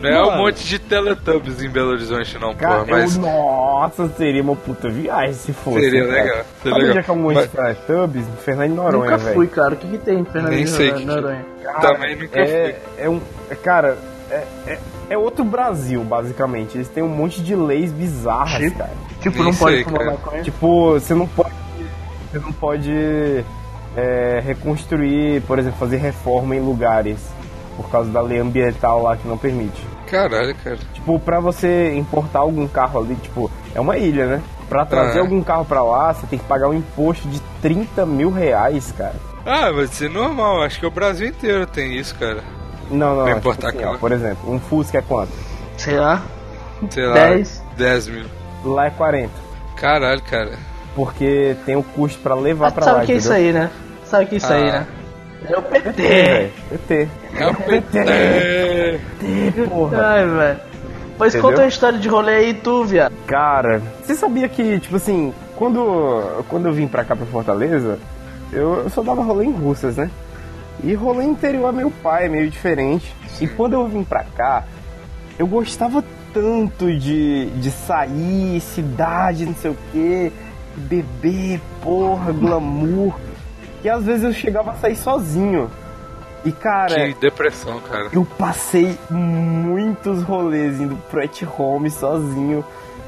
[0.00, 0.42] Não é um Mano.
[0.42, 2.90] monte de Teletubbies em Belo Horizonte, não, Cara, pô.
[2.92, 5.80] Mas eu, nossa, seria uma puta viagem se fosse.
[5.80, 6.22] Seria cara.
[6.22, 6.88] legal, seria Sabe legal.
[6.90, 8.24] onde é que é um monte Mas- de Teletubbies?
[8.44, 9.34] Fernando de Noronha, Nunca velho.
[9.34, 9.74] fui, cara.
[9.74, 11.00] O que, que tem em Fernando Nem de sei Noronha?
[11.00, 11.44] que Noronha?
[11.80, 12.46] também nunca é,
[12.96, 13.04] fui.
[13.04, 13.20] é um.
[13.50, 13.98] é, Cara,
[14.30, 14.78] é, é,
[15.10, 16.76] é outro Brasil, basicamente.
[16.76, 18.78] Eles têm um monte de leis bizarras, Tipo?
[18.78, 18.90] cara.
[19.20, 20.10] Tipo, não pode sei, fumar cara.
[20.12, 20.42] maconha.
[20.42, 21.50] Tipo, você não pode.
[22.30, 23.44] Você não pode
[23.96, 27.18] é, reconstruir, por exemplo, fazer reforma em lugares.
[27.78, 29.80] Por causa da lei ambiental lá que não permite.
[30.10, 30.76] Caralho, cara.
[30.92, 34.42] Tipo, pra você importar algum carro ali, tipo, é uma ilha, né?
[34.68, 35.22] Pra trazer Ah.
[35.22, 39.14] algum carro pra lá, você tem que pagar um imposto de 30 mil reais, cara.
[39.46, 40.62] Ah, mas isso é normal.
[40.62, 42.42] Acho que o Brasil inteiro tem isso, cara.
[42.90, 43.38] Não, não, Pra não.
[43.38, 45.30] importar tipo assim, ó, por exemplo, um Fusca é quanto?
[45.76, 46.20] Sei lá.
[46.90, 47.62] Sei lá, 10.
[47.76, 48.26] 10 mil.
[48.64, 49.30] Lá é 40.
[49.76, 50.58] Caralho, cara.
[50.96, 53.46] Porque tem o custo pra levar Ah, pra sabe lá, o que é isso entendeu?
[53.46, 53.70] aí, né?
[54.04, 54.72] Sabe o que é isso aí, Ah.
[54.80, 54.86] né?
[55.44, 56.02] É o PT.
[56.02, 56.52] velho.
[56.70, 57.08] PT.
[57.38, 59.00] É o PT.
[59.68, 60.06] Porra.
[60.06, 60.60] Ai, velho.
[61.16, 61.50] Pois Entendeu?
[61.50, 63.12] conta uma história de rolê aí, tu, viado.
[63.26, 67.98] Cara, você sabia que, tipo assim, quando, quando eu vim pra cá, pra Fortaleza,
[68.52, 70.10] eu, eu só dava rolê em russas, né?
[70.82, 73.12] E rolê interior é meu pai, é meio diferente.
[73.40, 74.64] E quando eu vim pra cá,
[75.38, 80.32] eu gostava tanto de, de sair, cidade, não sei o que,
[80.76, 83.14] beber, porra, glamour,
[83.82, 85.70] que às vezes eu chegava a sair sozinho.
[86.44, 88.08] E cara, Que depressão, cara.
[88.12, 92.64] eu passei muitos rolês indo pro at home sozinho.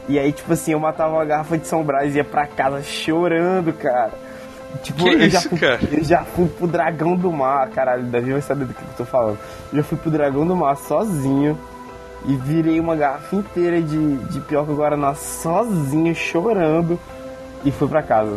[0.09, 2.83] E aí, tipo assim, eu matava uma garrafa de São Brás e ia pra casa
[2.83, 4.13] chorando, cara.
[4.83, 5.81] Tipo, Que eu, já isso, fui, cara?
[5.93, 9.05] eu já fui pro Dragão do Mar, caralho, Davi vai saber do que eu tô
[9.05, 9.39] falando.
[9.73, 11.57] Eu já fui pro Dragão do Mar sozinho
[12.27, 16.99] e virei uma garrafa inteira de, de Pioca Guaraná sozinho, chorando,
[17.65, 18.37] e fui pra casa.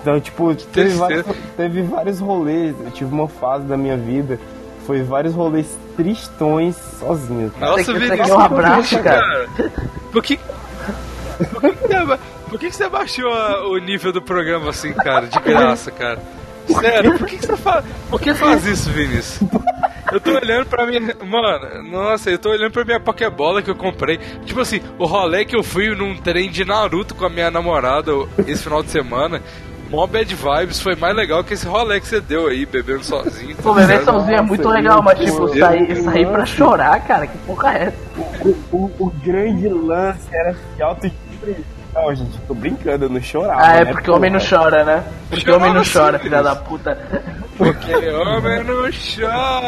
[0.00, 1.26] Então, tipo, teve vários,
[1.56, 4.38] teve vários rolês, eu tive uma fase da minha vida,
[4.86, 7.52] foi vários rolês tristões sozinhos.
[7.58, 7.72] cara.
[7.72, 8.08] Nossa, Vinícius.
[8.10, 9.48] pegar um abraço, cara.
[10.12, 10.38] Por que.
[11.60, 12.18] Por que, você
[12.48, 15.26] por que você baixou a- o nível do programa assim, cara?
[15.26, 16.18] De graça, cara.
[16.68, 17.84] Sério, por que, que você faz.
[18.10, 19.48] Por que faz isso, Vinícius?
[20.12, 21.00] Eu tô olhando pra minha.
[21.00, 24.18] Mano, nossa, eu tô olhando pra minha Pokébola que eu comprei.
[24.44, 28.10] Tipo assim, o rolê que eu fui num trem de Naruto com a minha namorada
[28.46, 29.42] esse final de semana.
[29.90, 33.56] Mó bad vibes, foi mais legal que esse rolê que você deu aí, bebendo sozinho.
[33.56, 37.72] Pô, beber sozinho é muito legal, mas tipo, sair, sair pra chorar, cara, que porra
[37.78, 37.96] é essa?
[38.44, 41.18] O, o- o grande lance era se autoestima.
[41.94, 43.60] Não, gente, tô brincando, eu não chorava.
[43.64, 45.02] Ah, é né, porque o homem não chora, né?
[45.30, 46.98] Porque Chora homem não chora, filha da puta.
[47.58, 48.88] Porque homem não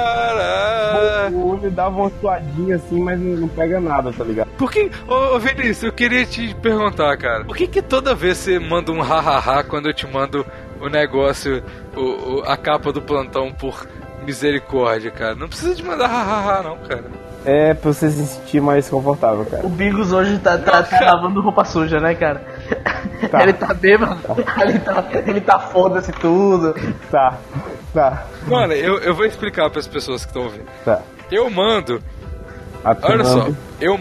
[0.04, 1.28] chora.
[1.32, 4.48] O olho dava uma suadinha assim, mas não, não pega nada, tá ligado?
[4.56, 7.44] Por que, ô, ô Vinícius, eu queria te perguntar, cara.
[7.44, 10.44] Por que que toda vez você manda um hahaha quando eu te mando
[10.80, 11.62] o negócio,
[11.96, 12.00] o,
[12.38, 13.86] o- a capa do plantão por
[14.24, 15.34] misericórdia, cara?
[15.34, 17.04] Não precisa de mandar hahaha, não, cara.
[17.44, 19.64] É pra você se sentir mais confortável, cara.
[19.66, 22.42] O Bigos hoje tá, tá, tá lavando roupa suja, né, cara?
[23.30, 23.42] Tá.
[23.42, 24.18] Ele tá bêbado,
[24.62, 26.74] ele tá, ele tá foda-se tudo.
[27.10, 27.38] Tá,
[27.92, 30.66] tá, Mano, eu, eu vou explicar pras pessoas que estão ouvindo.
[30.84, 31.02] tá.
[31.30, 32.02] Eu mando,
[33.02, 33.48] olha só,
[33.80, 34.00] eu,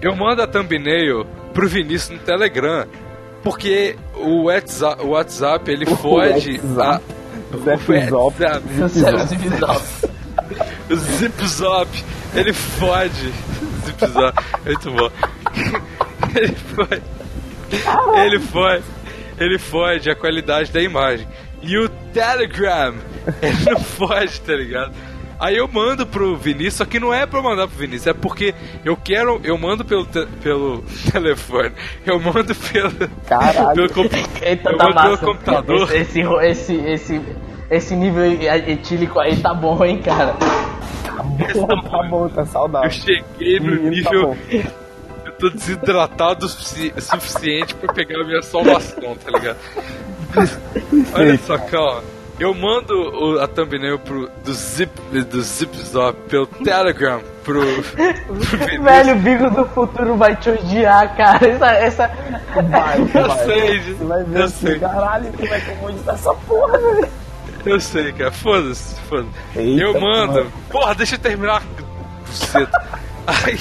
[0.00, 2.86] eu mando a thumbnail pro Vinícius no Telegram.
[3.42, 7.04] Porque o WhatsApp, o WhatsApp ele foge a, WhatsApp.
[7.64, 8.42] Zap, zop.
[8.44, 9.26] WhatsApp.
[9.26, 10.10] Zip zop.
[10.90, 12.04] O Zip Zop,
[12.34, 13.32] ele fode.
[13.84, 15.10] Zip Zop, muito bom.
[16.36, 17.02] Ele fode.
[18.24, 18.82] Ele fode.
[19.38, 21.26] Ele fode a qualidade da imagem.
[21.62, 22.94] E o Telegram,
[23.40, 24.92] ele não fode, tá ligado?
[25.38, 28.12] Aí eu mando pro Vinícius, só que não é pra eu mandar pro Vinícius, é
[28.12, 28.54] porque
[28.84, 31.72] eu quero, eu mando pelo, te- pelo telefone,
[32.04, 32.92] eu mando pelo,
[33.26, 33.74] Caralho.
[33.74, 35.24] pelo, compu- Eita, eu tá mando pelo massa.
[35.24, 35.94] computador.
[35.96, 37.22] Esse, esse, esse,
[37.70, 38.22] esse, nível
[38.66, 40.34] etílico aí tá bom, hein, cara.
[40.34, 42.90] tá bom, tá Eu saudável.
[42.90, 44.26] cheguei no Menino, tá nível.
[44.28, 44.36] bom.
[44.50, 44.62] eu
[45.40, 49.58] tô desidratado o sufici- suficiente pra pegar a minha salvação, tá ligado?
[51.14, 52.02] Olha só, calma.
[52.38, 54.90] Eu mando o- a thumbnail pro, do Zip
[55.24, 58.82] do Zip Zop pelo Telegram pro, pro.
[58.82, 61.46] Velho, o Bigos do futuro vai te odiar, cara.
[61.46, 62.06] Essa, essa...
[62.70, 63.44] Vai, Eu vai.
[63.44, 66.34] sei, Você vai ver eu assim, sei, caralho, como é que eu vou editar essa
[66.34, 67.08] porra, velho?
[67.66, 68.30] eu sei, cara.
[68.32, 69.28] Foda-se, foda-se.
[69.78, 70.32] Eu mando.
[70.32, 70.52] mano.
[70.70, 71.62] Porra, deixa eu terminar.
[72.26, 72.82] Buceta.
[73.26, 73.58] Ai.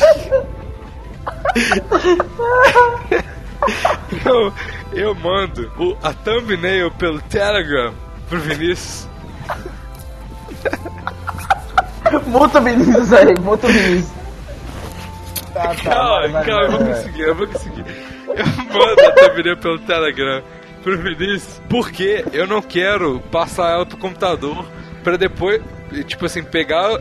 [4.25, 4.53] Eu,
[4.93, 7.93] eu mando o, a thumbnail pelo Telegram
[8.27, 9.07] pro Vinícius.
[12.27, 14.11] Multa o Vinícius aí, multa o Vinícius.
[15.53, 16.95] Tá, tá, Calma, vai, vai, calma, eu vai, vou vai.
[16.95, 17.85] conseguir, eu vou conseguir.
[18.27, 20.43] Eu mando a thumbnail pelo Telegram
[20.83, 24.65] pro Vinícius porque eu não quero passar ela pro computador
[25.03, 25.61] pra depois,
[26.07, 26.99] tipo assim, pegar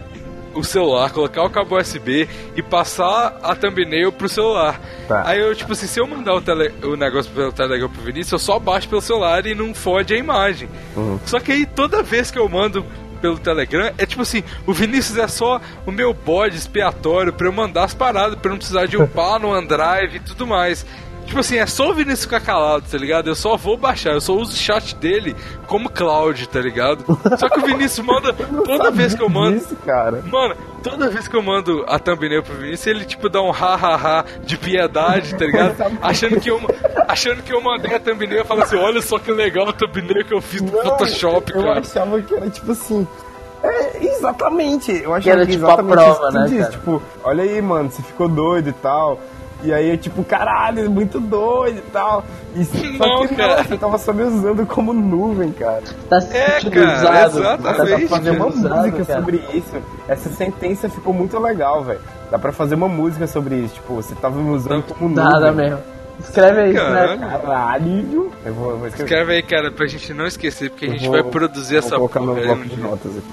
[0.59, 4.81] o celular, colocar o cabo USB e passar a thumbnail pro celular.
[5.07, 5.23] Tá.
[5.27, 8.33] Aí eu, tipo assim, se eu mandar o, tele, o negócio pelo Telegram pro Vinícius,
[8.33, 10.69] eu só baixo pelo celular e não fode a imagem.
[10.97, 11.19] Uhum.
[11.25, 12.85] Só que aí toda vez que eu mando
[13.21, 17.53] pelo Telegram, é tipo assim, o Vinícius é só o meu bode expiatório pra eu
[17.53, 20.87] mandar as paradas, pra eu não precisar de upar no OneDrive e tudo mais.
[21.29, 23.29] Tipo assim, é só o Vinícius ficar calado, tá ligado?
[23.29, 27.05] Eu só vou baixar, eu só uso o chat dele como cloud, tá ligado?
[27.39, 30.23] Só que o Vinícius manda, toda vez que eu mando, Isso, cara.
[30.27, 34.25] Mano, toda vez que eu mando a thumbnail pro Vinícius, ele tipo dá um ha-ha-ha
[34.43, 35.77] de piedade, tá ligado?
[36.01, 36.61] achando, que eu,
[37.07, 40.25] achando que eu mandei a thumbnail e fala assim: olha só que legal a thumbnail
[40.25, 41.81] que eu fiz no Não, Photoshop, eu cara.
[41.81, 43.07] achava que era tipo assim.
[43.63, 44.93] É, exatamente.
[44.93, 46.73] Eu achava Que era que tipo a exatamente prova, isso que tu né, cara?
[46.73, 49.21] Tipo, olha aí, mano, você ficou doido e tal.
[49.63, 52.25] E aí eu, tipo, caralho, muito doido e tal.
[52.55, 53.57] E só Não, que cara.
[53.57, 55.83] não, você tava só me usando como nuvem, cara.
[56.09, 57.39] Tá se É, sentindo cara, usado.
[57.41, 57.63] exatamente.
[57.63, 59.19] Tá Dá pra fazer uma usado, música cara.
[59.21, 59.73] sobre isso.
[60.07, 62.01] Essa sentença ficou muito legal, velho.
[62.31, 63.75] Dá pra fazer uma música sobre isso.
[63.75, 65.25] Tipo, você tava me usando como nuvem.
[65.25, 65.79] Nada mesmo.
[66.21, 67.21] Escreve aí, Caralho.
[67.21, 67.29] né?
[67.43, 68.33] Caralho.
[68.45, 69.05] Eu vou, eu vou escrever.
[69.11, 71.79] Escreve aí, cara, pra gente não esquecer, porque a Eu gente vou- vai produzir vou
[71.79, 73.27] essa colocar porra no aí bloco de notas aqui.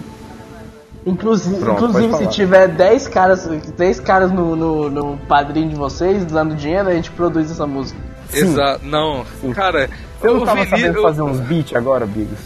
[1.05, 6.25] Inclusive, Pronto, inclusive se tiver 10 caras, 10 caras no, no, no padrinho de vocês
[6.25, 7.99] dando dinheiro, a gente produz essa música.
[8.33, 9.23] Exato, não.
[9.53, 9.87] Cara,
[10.19, 12.39] Você não tava Vinícius- sabendo eu- fazer uns beats agora, Bigos?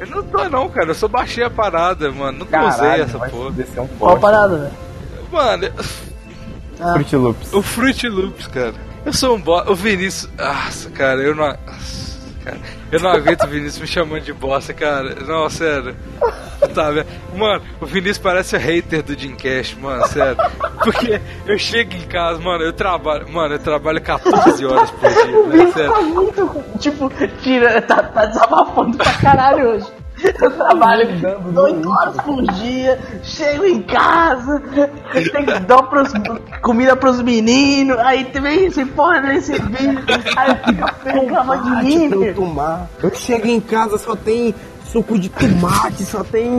[0.00, 2.40] Eu não tô não, cara, eu só baixei a parada, mano.
[2.40, 3.50] Nunca Caralho, usei essa porra.
[3.52, 4.72] descer um Qual a parada, velho?
[5.30, 5.68] Mano,
[6.80, 7.52] Ah, Fruit Loops.
[7.54, 8.74] o Fruit Loops, cara.
[9.06, 9.70] Eu sou um bosta.
[9.70, 10.28] O Vinícius.
[10.36, 11.46] Nossa, cara, eu não.
[11.46, 12.58] Nossa, cara,
[12.94, 15.16] eu não aguento o Vinícius me chamando de bosta, cara.
[15.26, 15.96] Não, sério.
[16.72, 17.06] Tá, vendo?
[17.36, 20.36] Mano, o Vinícius parece o hater do Cash, mano, sério.
[20.82, 23.28] Porque eu chego em casa, mano, eu trabalho.
[23.28, 25.92] Mano, eu trabalho 14 horas por dia, né, Vinícius sério.
[25.92, 30.03] tá muito, tipo, tira, tá, tá desabafando pra caralho hoje.
[30.22, 31.08] Eu trabalho
[31.54, 31.90] 8 muito.
[31.90, 34.62] horas por dia, chego em casa,
[35.12, 36.12] tem que dar pros,
[36.62, 40.04] comida pros meninos, aí também esse porra desse vídeo,
[40.36, 42.88] aí fica reclamando de mim, eu.
[43.02, 44.54] Eu chego em casa, só tem
[44.86, 46.58] suco de tomate, só tem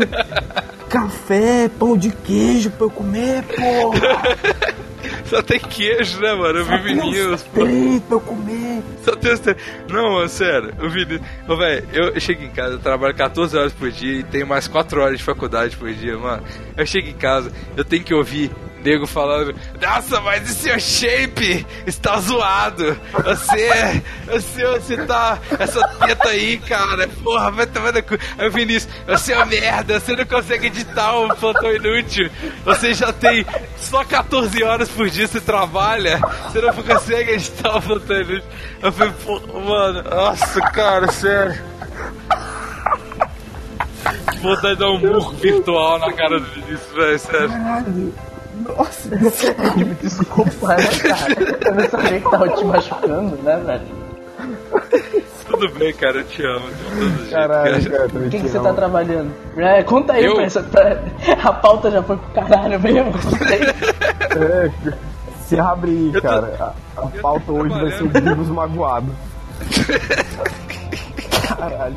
[1.00, 4.76] café, pão de queijo pra eu comer, porra.
[5.26, 6.60] Só tem queijo, né, mano?
[6.60, 7.44] Eu Só vi tem uns meninos.
[7.44, 8.82] trem pra eu comer.
[9.04, 9.56] Só tem os tre-
[9.90, 11.22] Não, mano, sério, o Vinícius.
[11.48, 14.68] Ô, velho, eu chego em casa, eu trabalho 14 horas por dia e tenho mais
[14.68, 16.44] 4 horas de faculdade por dia, mano.
[16.78, 18.50] Eu chego em casa, eu tenho que ouvir
[18.86, 22.98] nego falando: Nossa, mas esse seu shape está zoado.
[23.12, 25.40] Você, você, você tá.
[25.60, 28.18] Essa teta aí, cara, porra, vai tomar no cu.
[28.38, 32.30] Aí o Vinícius, você é um merda, você não consegue editar um plantão inútil.
[32.64, 33.46] Você já tem
[33.78, 38.50] só 14 horas por dia você trabalha, você não consegue editar um plantão inútil.
[38.82, 41.60] Eu falei, pô, mano, nossa, cara, sério.
[44.42, 47.50] Vontade de dar um murro virtual na cara do Vinícius, velho, sério.
[47.50, 48.35] Caralho.
[48.78, 49.10] Nossa,
[49.78, 51.36] Tipo, desculpa, né, cara?
[51.66, 54.06] Eu não sabia que tava te machucando, né, velho?
[55.48, 56.68] Tudo bem, cara, eu te amo.
[56.70, 58.06] De todo jeito, caralho, cara.
[58.08, 59.32] O que, que você tá trabalhando?
[59.58, 60.36] É, conta aí, Eu?
[60.38, 60.98] pensa, tá-
[61.44, 63.12] a pauta já foi pro caralho mesmo.
[64.36, 64.72] É,
[65.46, 66.74] se abre aí, tô- cara.
[66.98, 69.12] A, a pauta hoje vai ser Bigos magoado.
[71.48, 71.96] Caralho,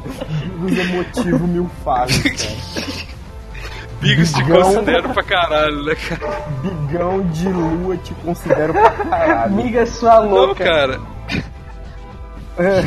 [0.59, 3.18] Bigos emotivo mil fases, cara.
[4.01, 4.63] Bigos te Bigão.
[4.63, 6.41] considero pra caralho, né, cara?
[6.63, 9.45] Bigão de lua te considero pra caralho.
[9.45, 10.65] Amiga sua Não, louca.
[10.65, 11.01] cara.
[12.59, 12.83] É.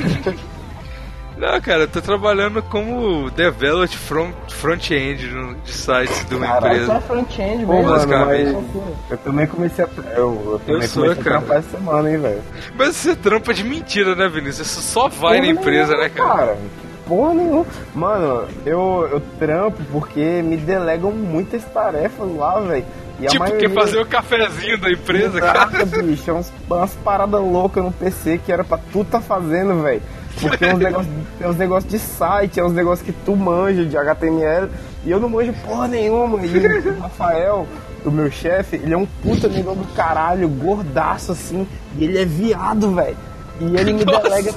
[1.38, 5.28] Não, cara, eu tô trabalhando como developer front, front-end
[5.64, 7.02] de sites de uma Caralho, Isso é empresa.
[7.08, 7.74] front-end mesmo.
[7.74, 8.54] mano, basicamente.
[8.54, 9.88] mas eu também comecei a.
[10.16, 11.38] Eu, eu também sou, comecei cara.
[11.38, 12.42] a trampar essa semana, hein, velho.
[12.78, 14.68] Mas você trampa de mentira, né, Vinícius?
[14.68, 16.58] Você só vai na Porra empresa, nenhuma, né, cara?
[17.12, 17.66] Porra nenhuma.
[17.94, 22.86] Mano, eu, eu trampo porque me delegam muitas tarefas lá, velho.
[23.20, 23.68] E Tipo, maioria...
[23.68, 25.70] quer fazer o cafezinho da empresa, cara?
[25.74, 26.32] Exato, bicho.
[26.32, 30.02] É uns, umas paradas loucas no PC que era pra tu tá fazendo, velho.
[30.40, 33.84] Porque tem uns negócios tem uns negócios de site, é uns negócios que tu manja
[33.84, 34.70] de HTML.
[35.04, 36.40] E eu não manjo porra nenhuma.
[36.46, 37.68] E o Rafael,
[38.06, 41.68] o meu chefe, ele é um puta negão do caralho, gordaço assim.
[41.98, 43.18] E ele é viado, velho.
[43.60, 44.22] E ele me Nossa.
[44.22, 44.54] delega.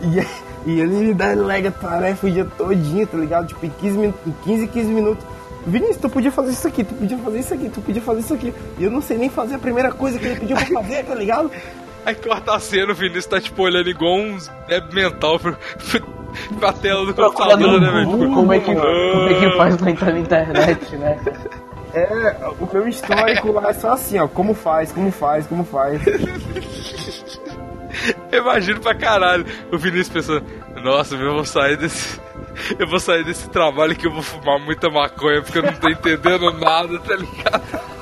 [0.00, 3.46] E, e ele me delega tarefa o dia todinho, tá ligado?
[3.48, 5.24] Tipo, em 15, min- em 15, 15 minutos.
[5.66, 8.34] Vinícius, tu podia fazer isso aqui, tu podia fazer isso aqui, tu podia fazer isso
[8.34, 8.54] aqui.
[8.78, 11.14] E eu não sei nem fazer a primeira coisa que ele pediu pra fazer, tá
[11.14, 11.50] ligado?
[12.06, 15.56] Aí corta a cena, o Vinícius tá, tipo, olhando igual um débil mental pro,
[15.90, 16.00] pro,
[16.58, 18.06] pra tela do computador, né, velho?
[18.10, 21.18] Tipo, como é que, como é que faz pra entrar na internet, né?
[21.94, 26.00] É, o meu histórico lá é só assim, ó, como faz, como faz, como faz.
[28.30, 30.44] Eu imagino pra caralho o Vinícius pensando,
[30.82, 32.20] nossa, eu vou sair desse.
[32.76, 35.88] Eu vou sair desse trabalho que eu vou fumar muita maconha porque eu não tô
[35.88, 37.97] entendendo nada, tá ligado?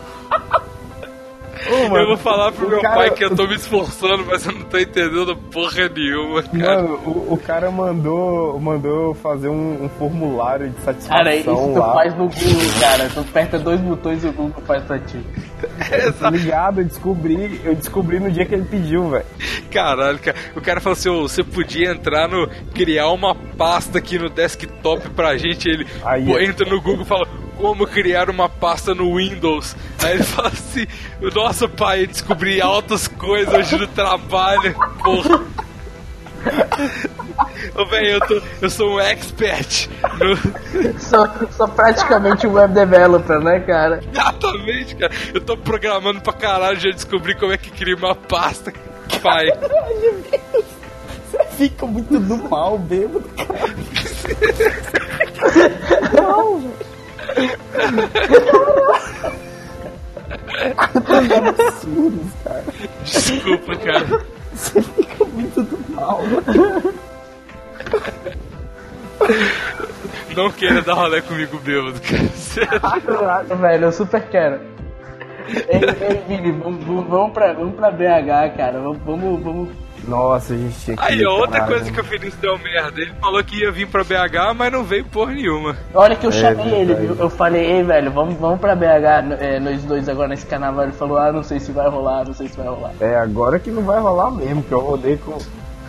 [1.69, 4.53] Eu vou falar pro o meu cara- pai que eu tô me esforçando, mas eu
[4.53, 6.83] não tô entendendo porra nenhuma, cara.
[6.83, 11.79] Mano, o, o cara mandou, mandou fazer um, um formulário de satisfação Cara, isso tu
[11.79, 11.93] lá.
[11.95, 13.09] faz no Google, cara.
[13.09, 15.19] Tu aperta dois botões e o Google faz pra ti.
[16.21, 16.81] Tá ligado?
[16.81, 19.25] Eu descobri, eu descobri no dia que ele pediu, velho.
[19.71, 20.37] Caralho, cara.
[20.55, 22.49] O cara falou assim: "Ô, você podia entrar no.
[22.75, 25.69] criar uma pasta aqui no desktop pra gente.
[25.69, 26.39] Ele Aí, pô, ó.
[26.39, 27.27] entra no Google e fala.
[27.57, 29.75] Como criar uma pasta no Windows?
[30.03, 30.87] Aí ele fala assim:
[31.35, 34.75] Nossa, pai, descobri altas coisas hoje no trabalho.
[35.03, 35.41] Porra.
[37.75, 39.89] Ô, velho, eu, tô- eu sou um expert
[40.21, 40.37] no.
[41.01, 44.01] Sou, sou praticamente um web developer, né, cara?
[44.13, 45.13] Exatamente, cara.
[45.35, 48.73] Eu tô programando pra caralho, já descobri como é que cria uma pasta.
[49.23, 49.47] Pai.
[51.31, 53.75] Você fica muito do mal, bêbado, cara.
[56.15, 56.86] Não, velho.
[61.49, 62.64] Absurdos, cara.
[63.05, 64.26] Desculpa, cara.
[64.55, 66.22] Você fica muito do mal.
[70.34, 73.01] Não queira dar rolê comigo bêbado, cara.
[73.01, 74.61] Caraca, velho, eu super quero.
[75.49, 78.80] Ei, ei, Vini, vamos, vamos, vamos pra, vamos pra BH, cara.
[78.80, 79.68] Vamos, vamos, vamos.
[80.07, 81.03] Nossa, a gente tinha que.
[81.03, 81.75] Aí, outra caralho.
[81.75, 83.01] coisa que o Vinícius deu merda.
[83.01, 85.77] Ele falou que ia vir pra BH, mas não veio porra nenhuma.
[85.95, 87.17] Olha que eu chamei ele, viu?
[87.19, 90.85] Eu falei, ei, velho, vamos, vamos pra BH, é, nós dois agora nesse carnaval.
[90.85, 92.93] Ele falou, ah, não sei se vai rolar, não sei se vai rolar.
[93.01, 95.37] É, agora que não vai rolar mesmo, que eu rodei com.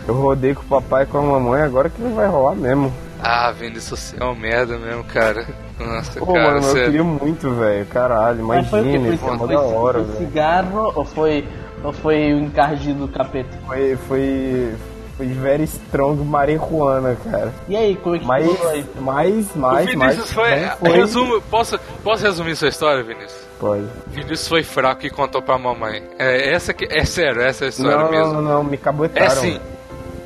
[0.06, 2.92] Eu rodei com o papai e com a mamãe, agora que não vai rolar mesmo.
[3.22, 5.44] Ah, Vinícius, você é um merda mesmo, cara.
[5.78, 6.84] Nossa, Pô, cara, mano, eu sério.
[6.86, 7.84] queria muito, velho.
[7.86, 10.18] Caralho, Mas foi imagina, isso é Foi, mó foi, da hora, foi velho.
[10.26, 11.44] cigarro ou foi,
[11.84, 13.56] ou foi o encardido do capeta?
[13.66, 14.74] Foi, foi,
[15.16, 17.52] foi very strong marihuana, cara.
[17.68, 18.86] E aí, como é que Mas, ficou aí?
[19.00, 20.32] mais, O mais, Vinícius mais.
[20.32, 20.60] foi.
[20.60, 20.90] não foi.
[20.92, 23.46] Resumo, posso, posso resumir sua história, Vinícius?
[23.58, 23.84] Pode.
[24.08, 26.02] Vinícius foi fraco e contou pra mamãe.
[26.18, 28.32] É, essa que, é sério, essa é a história Não, mesmo.
[28.34, 29.26] não, não, me cabotaram.
[29.26, 29.60] É sim.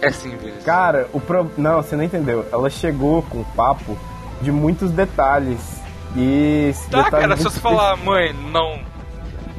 [0.02, 0.64] É sim, Vinícius.
[0.64, 1.50] Cara, o pro...
[1.56, 2.44] Não, você não entendeu.
[2.52, 3.96] Ela chegou com um papo
[4.42, 5.80] de muitos detalhes.
[6.16, 6.72] E.
[6.90, 8.80] Tá, detalhe cara, se você falar, mãe, não.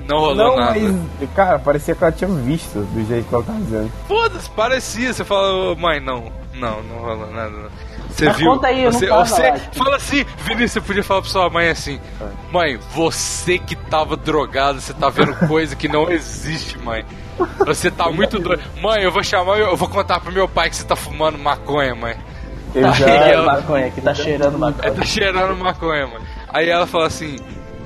[0.08, 0.80] Não rolou Não, nada.
[0.80, 1.30] mas.
[1.36, 3.91] Cara, parecia que ela tinha visto do jeito que ela tá dizendo.
[4.08, 5.14] Foda-se, parecia.
[5.14, 6.26] Você fala, "Ô, mãe, não.
[6.54, 7.49] Não, não rolou nada.
[7.49, 7.70] não."
[8.10, 8.51] Você Mas viu?
[8.51, 9.58] conta aí, você, tava você lá.
[9.72, 11.99] fala assim, Vinícius, você podia falar pra sua mãe assim:
[12.51, 17.04] Mãe, você que tava drogado, você tá vendo coisa que não existe, mãe.
[17.66, 18.62] Você tá muito doido.
[18.80, 21.95] Mãe, eu vou chamar, eu vou contar pro meu pai que você tá fumando maconha,
[21.95, 22.16] mãe.
[22.76, 23.08] Eu Tá já.
[23.08, 24.91] cheirando maconha, que tá cheirando maconha.
[24.91, 26.26] Tá cheirando maconha, mano.
[26.49, 27.38] Aí ela fala assim: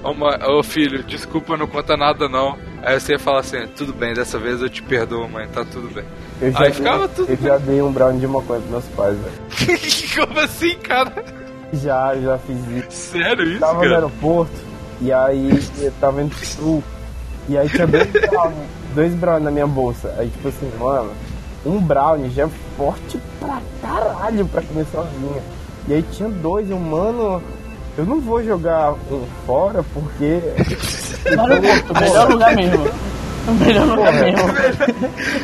[0.04, 2.58] Ô, filho, desculpa, não conta nada não.
[2.84, 6.06] Aí você fala assim: Tudo bem, dessa vez eu te perdoo, mãe, tá tudo bem.
[6.42, 9.18] Eu Aí dei, ficava tudo eu já dei um brownie de maconha pros meus pais,
[9.18, 9.78] velho.
[10.28, 11.12] Como assim, cara?
[11.74, 13.12] Já, já fiz isso.
[13.12, 13.96] Sério isso, Tava no cara?
[13.96, 14.52] aeroporto
[15.02, 16.84] e aí eu tava indo pro sul.
[17.50, 20.16] E aí tinha dois brownies, dois brownies na minha bolsa.
[20.18, 21.12] Aí tipo assim, mano,
[21.66, 25.42] um brownie já é forte pra caralho pra comer sozinha.
[25.88, 27.42] E aí tinha dois, eu, mano,
[27.98, 30.40] eu não vou jogar um fora porque.
[31.26, 32.88] Aeroporto, melhor lugar mesmo.
[33.48, 34.48] O melhor lugar mesmo.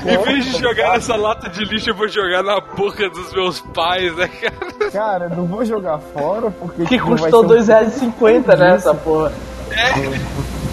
[0.06, 3.62] Em vez de jogar nessa lata de lixo, eu vou jogar na boca dos meus
[3.62, 4.92] pais, né, cara?
[4.92, 6.84] Cara, não vou jogar fora porque.
[6.84, 9.32] Que tipo, custou ser um R$2,50, né, essa porra.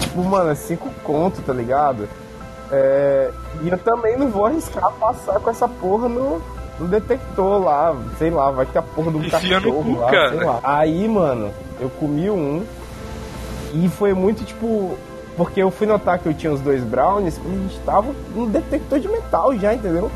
[0.01, 2.07] Tipo, mano, é 5 conto, tá ligado?
[2.71, 3.31] É,
[3.63, 6.41] e eu também não vou arriscar passar com essa porra no,
[6.79, 10.11] no detector lá, sei lá, vai que a porra do Enfia no cachorro cu, lá,
[10.11, 10.29] cara.
[10.29, 10.59] sei lá.
[10.63, 11.51] Aí, mano,
[11.81, 12.63] eu comi um
[13.73, 14.97] e foi muito tipo.
[15.35, 18.45] Porque eu fui notar que eu tinha os dois brownies quando a gente tava no
[18.47, 20.11] detector de metal já, entendeu?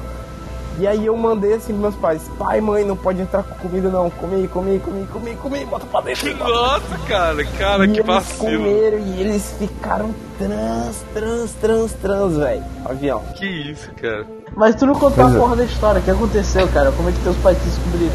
[0.78, 3.88] E aí eu mandei assim pros meus pais, pai, mãe, não pode entrar com comida
[3.89, 6.36] não, come aí, come aí, come aí, come aí, come aí, bota pra dentro.
[6.36, 8.39] bota Nossa, cara, cara, e que eles vacilo.
[8.57, 12.63] comeram e eles ficaram trans, trans, trans, trans, velho.
[12.84, 13.22] Avião.
[13.38, 14.28] Que isso, cara.
[14.53, 15.39] Mas tu não contou Pois a é.
[15.39, 16.01] porra da história.
[16.01, 16.91] O que aconteceu, cara?
[16.91, 18.13] Como é que teus pais descobriram?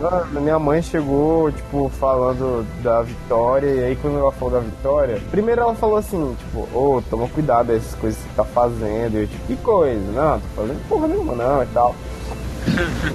[0.00, 5.20] Mano, minha mãe chegou, tipo, falando da Vitória, e aí quando ela falou da Vitória,
[5.28, 9.16] primeiro ela falou assim, tipo, ô, toma cuidado essas coisas que tá fazendo.
[9.16, 10.12] E eu, tipo, que coisa?
[10.12, 11.94] Não, tô fazendo porra nenhuma não e tal.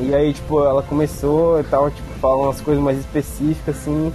[0.02, 4.12] E aí, tipo, ela começou e tal, tipo, falando umas coisas mais específicas, assim.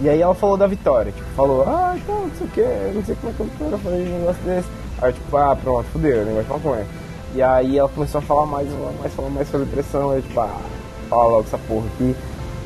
[0.00, 3.04] E aí ela falou da Vitória, tipo, falou, ah, então, não sei o que, não
[3.04, 4.68] sei como é que a Vitória faz um negócio desse.
[5.00, 6.86] Aí tipo, ah, pronto, fudeu, negócio de maconha.
[7.34, 10.38] E aí ela começou a falar mais, falar mais, falar mais sobre pressão, aí tipo,
[10.38, 10.60] ah,
[11.12, 12.16] fala logo essa porra aqui.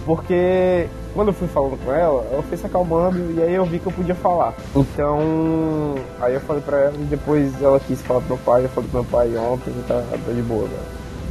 [0.05, 3.81] Porque quando eu fui falando com ela, ela foi se acalmando e aí eu vi
[3.81, 4.55] que eu podia falar.
[4.75, 8.69] Então, aí eu falei pra ela e depois ela quis falar pro meu pai, eu
[8.69, 10.83] falei pro meu pai ontem tá, tá de boa, velho.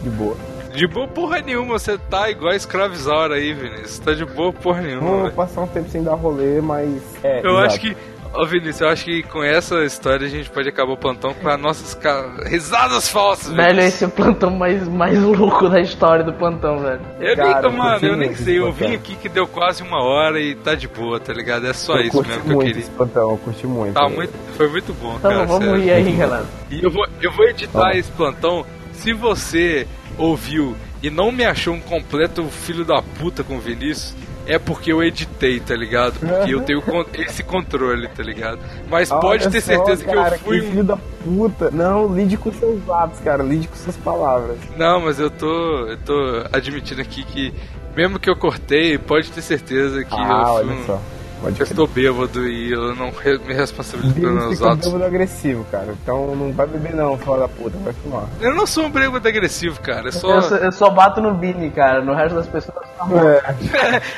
[0.03, 0.35] De boa.
[0.73, 3.99] De boa porra nenhuma, você tá igual a escravizaura aí, Vinícius.
[3.99, 7.01] Tá de boa porra nenhuma, Vou passar um tempo sem dar rolê, mas.
[7.23, 7.65] É, Eu exato.
[7.65, 7.95] acho que.
[8.37, 11.47] Ô Vinícius, eu acho que com essa história a gente pode acabar o plantão com
[11.47, 12.33] as nossas ca...
[12.45, 13.93] risadas falsas, Velho, Vinícius.
[13.93, 16.99] esse é o plantão mais, mais louco da história do plantão, velho.
[17.19, 18.59] Eu Cara, nem, mano, curti eu nem sei.
[18.59, 21.65] Eu vim aqui que deu quase uma hora e tá de boa, tá ligado?
[21.65, 22.81] É só eu isso mesmo que eu queria.
[22.81, 23.93] esse plantão, eu curti muito.
[23.93, 25.45] Tá muito, foi muito bom, Então cara.
[25.45, 25.83] vamos sério.
[25.83, 26.45] ir aí, galera.
[26.69, 27.97] E eu vou, eu vou editar Vamos.
[27.97, 28.65] esse plantão.
[28.91, 34.15] Se você ouviu e não me achou um completo filho da puta com o Vinícius,
[34.47, 36.19] é porque eu editei, tá ligado?
[36.19, 38.59] Porque eu tenho con- esse controle, tá ligado?
[38.89, 41.71] Mas pode Olha ter só, certeza que cara, eu fui que filho da puta.
[41.71, 43.43] Não, lide com seus atos, cara.
[43.43, 44.57] Lide com suas palavras.
[44.77, 45.87] Não, mas eu tô.
[45.87, 47.53] Eu tô admitindo aqui que,
[47.95, 51.01] mesmo que eu cortei, pode ter certeza que ah, eu olha fui um- só.
[51.41, 54.85] Pode Eu estou bêbado e eu não re- me responsabilizo pelos meus atos.
[54.87, 55.93] bêbado agressivo, cara.
[56.01, 58.23] Então não vai beber não, fala da puta, vai fumar.
[58.39, 60.07] Eu não sou um bêbado agressivo, cara.
[60.07, 60.33] Eu sou.
[60.33, 62.01] Eu, só- eu só bato no Vini, cara.
[62.03, 62.84] No resto das pessoas.
[62.99, 63.55] É.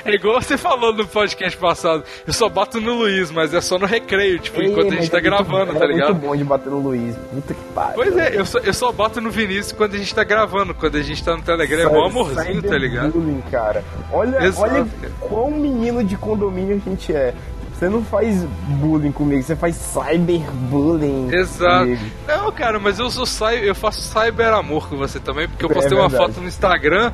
[0.11, 2.03] É igual você falou no podcast passado.
[2.25, 5.09] Eu só bato no Luiz, mas é só no recreio, tipo, Ei, enquanto a gente
[5.11, 6.09] tá é gravando, era tá ligado?
[6.13, 7.15] muito bom de bater no Luiz.
[7.33, 7.95] Puta que pariu.
[7.95, 10.73] Pois é, eu só, eu só bato no Vinícius quando a gente tá gravando.
[10.73, 13.11] Quando a gente tá no Telegram, é mó amorzinho, tá ligado?
[13.11, 13.83] Bullying, cara.
[14.11, 15.13] Olha, Exato, olha cara.
[15.19, 17.33] quão menino de condomínio a gente é.
[17.73, 18.43] Você não faz
[18.79, 21.29] bullying comigo, você faz cyberbullying.
[21.31, 21.85] Exato.
[21.85, 22.01] comigo.
[22.27, 25.73] Não, cara, mas eu sou eu faço cyber amor com você também, porque eu É
[25.73, 26.33] postei uma verdade.
[26.33, 27.11] foto no Instagram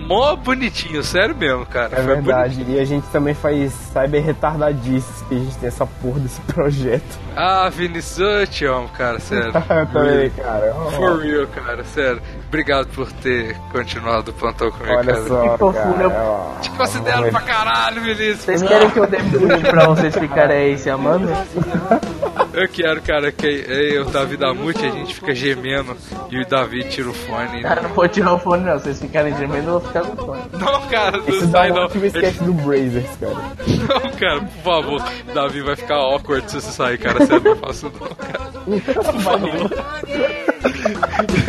[0.00, 1.90] mó bonitinho, sério mesmo, cara.
[1.92, 2.64] É Foi verdade.
[2.68, 7.18] E a gente também faz cyber retardadices, que a gente tem essa porra desse projeto.
[7.36, 9.52] Ah, Vinícius, eu te amo, cara, sério.
[9.70, 10.74] Eu também, cara.
[10.76, 12.20] Oh, For real, cara, sério.
[12.48, 15.26] Obrigado por ter continuado o plantão comigo, Olha cara.
[15.26, 16.10] só, Que fofura.
[16.10, 16.22] cara.
[16.24, 16.60] ó.
[16.60, 18.40] Te considero pra caralho, Vinícius.
[18.40, 21.28] Vocês querem que eu dê bullying pra vocês ficarem aí se amando?
[22.54, 25.96] Eu quero, cara, que eu, o Davi da Mute, a gente fica gemendo
[26.30, 27.62] e o Davi tira o fone.
[27.62, 28.78] Cara, não vou tirar o fone, não.
[28.78, 30.42] Se vocês ficarem gemendo, eu vou ficar com o fone.
[30.52, 31.82] Não, cara, não Esse dá sai um não.
[31.82, 33.34] ótimo sketch do Brazers, cara.
[33.66, 35.02] Não, cara, por favor.
[35.34, 37.26] Davi vai ficar awkward se você sair, cara.
[37.26, 38.54] Sério, não faço não, cara.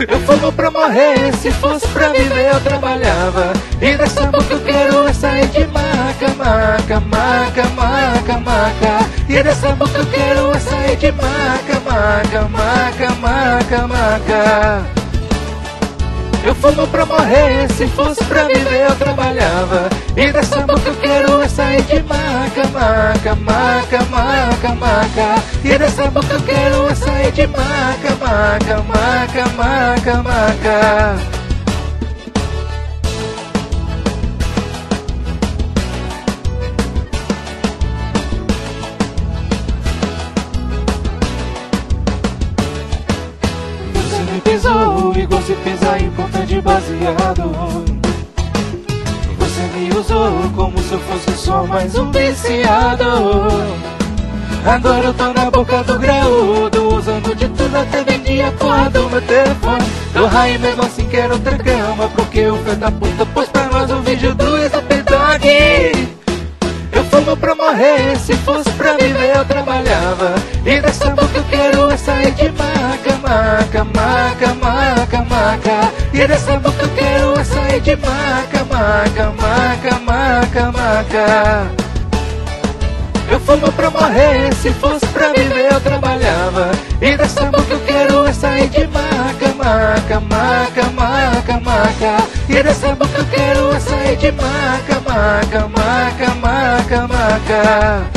[0.07, 3.53] Eu fumo pra morrer, se fosse pra viver eu trabalhava.
[3.81, 9.09] E dessa boca eu quero é sair de maca, maca, maca, maca, maca.
[9.29, 14.85] E dessa boca eu quero é sair de maca, maca, maca, maca, maca.
[16.43, 19.89] Eu fumo pra morrer, se fosse pra viver eu trabalhava.
[20.15, 25.43] E dessa boca eu quero é sair de maca, maca, maca, maca, maca.
[25.63, 31.34] E dessa boca eu quero é sair de maca, maca, maca, maca, maca.
[45.27, 47.51] Pisar em ponta de baseado.
[49.39, 53.05] Você me usou como se eu fosse só mais um viciado.
[54.65, 59.09] Agora eu tô na boca do graúdo, usando de tudo até vendi a porra do
[59.09, 59.85] meu telefone.
[60.13, 63.91] Tô raio mesmo assim quero outra cama, porque o filho da puta pôs pra nós
[63.91, 66.15] um vídeo do Dogg.
[66.91, 70.35] Eu fumo pra morrer, se fosse pra viver eu trabalhava.
[70.65, 75.91] E dessa boca eu quero é sair de maca, maca, maca, maca, maca.
[76.13, 81.85] E dessa boca eu quero é sair de maca, maca, maca, maca, maca.
[83.29, 86.71] Eu fumo pra morrer, se fosse pra viver eu trabalhava.
[87.01, 92.23] E dessa boca eu quero é sair de maca, maca, maca, maca, maca.
[92.47, 98.14] E dessa boca eu quero é sair de maca, maca, maca, maca, maca.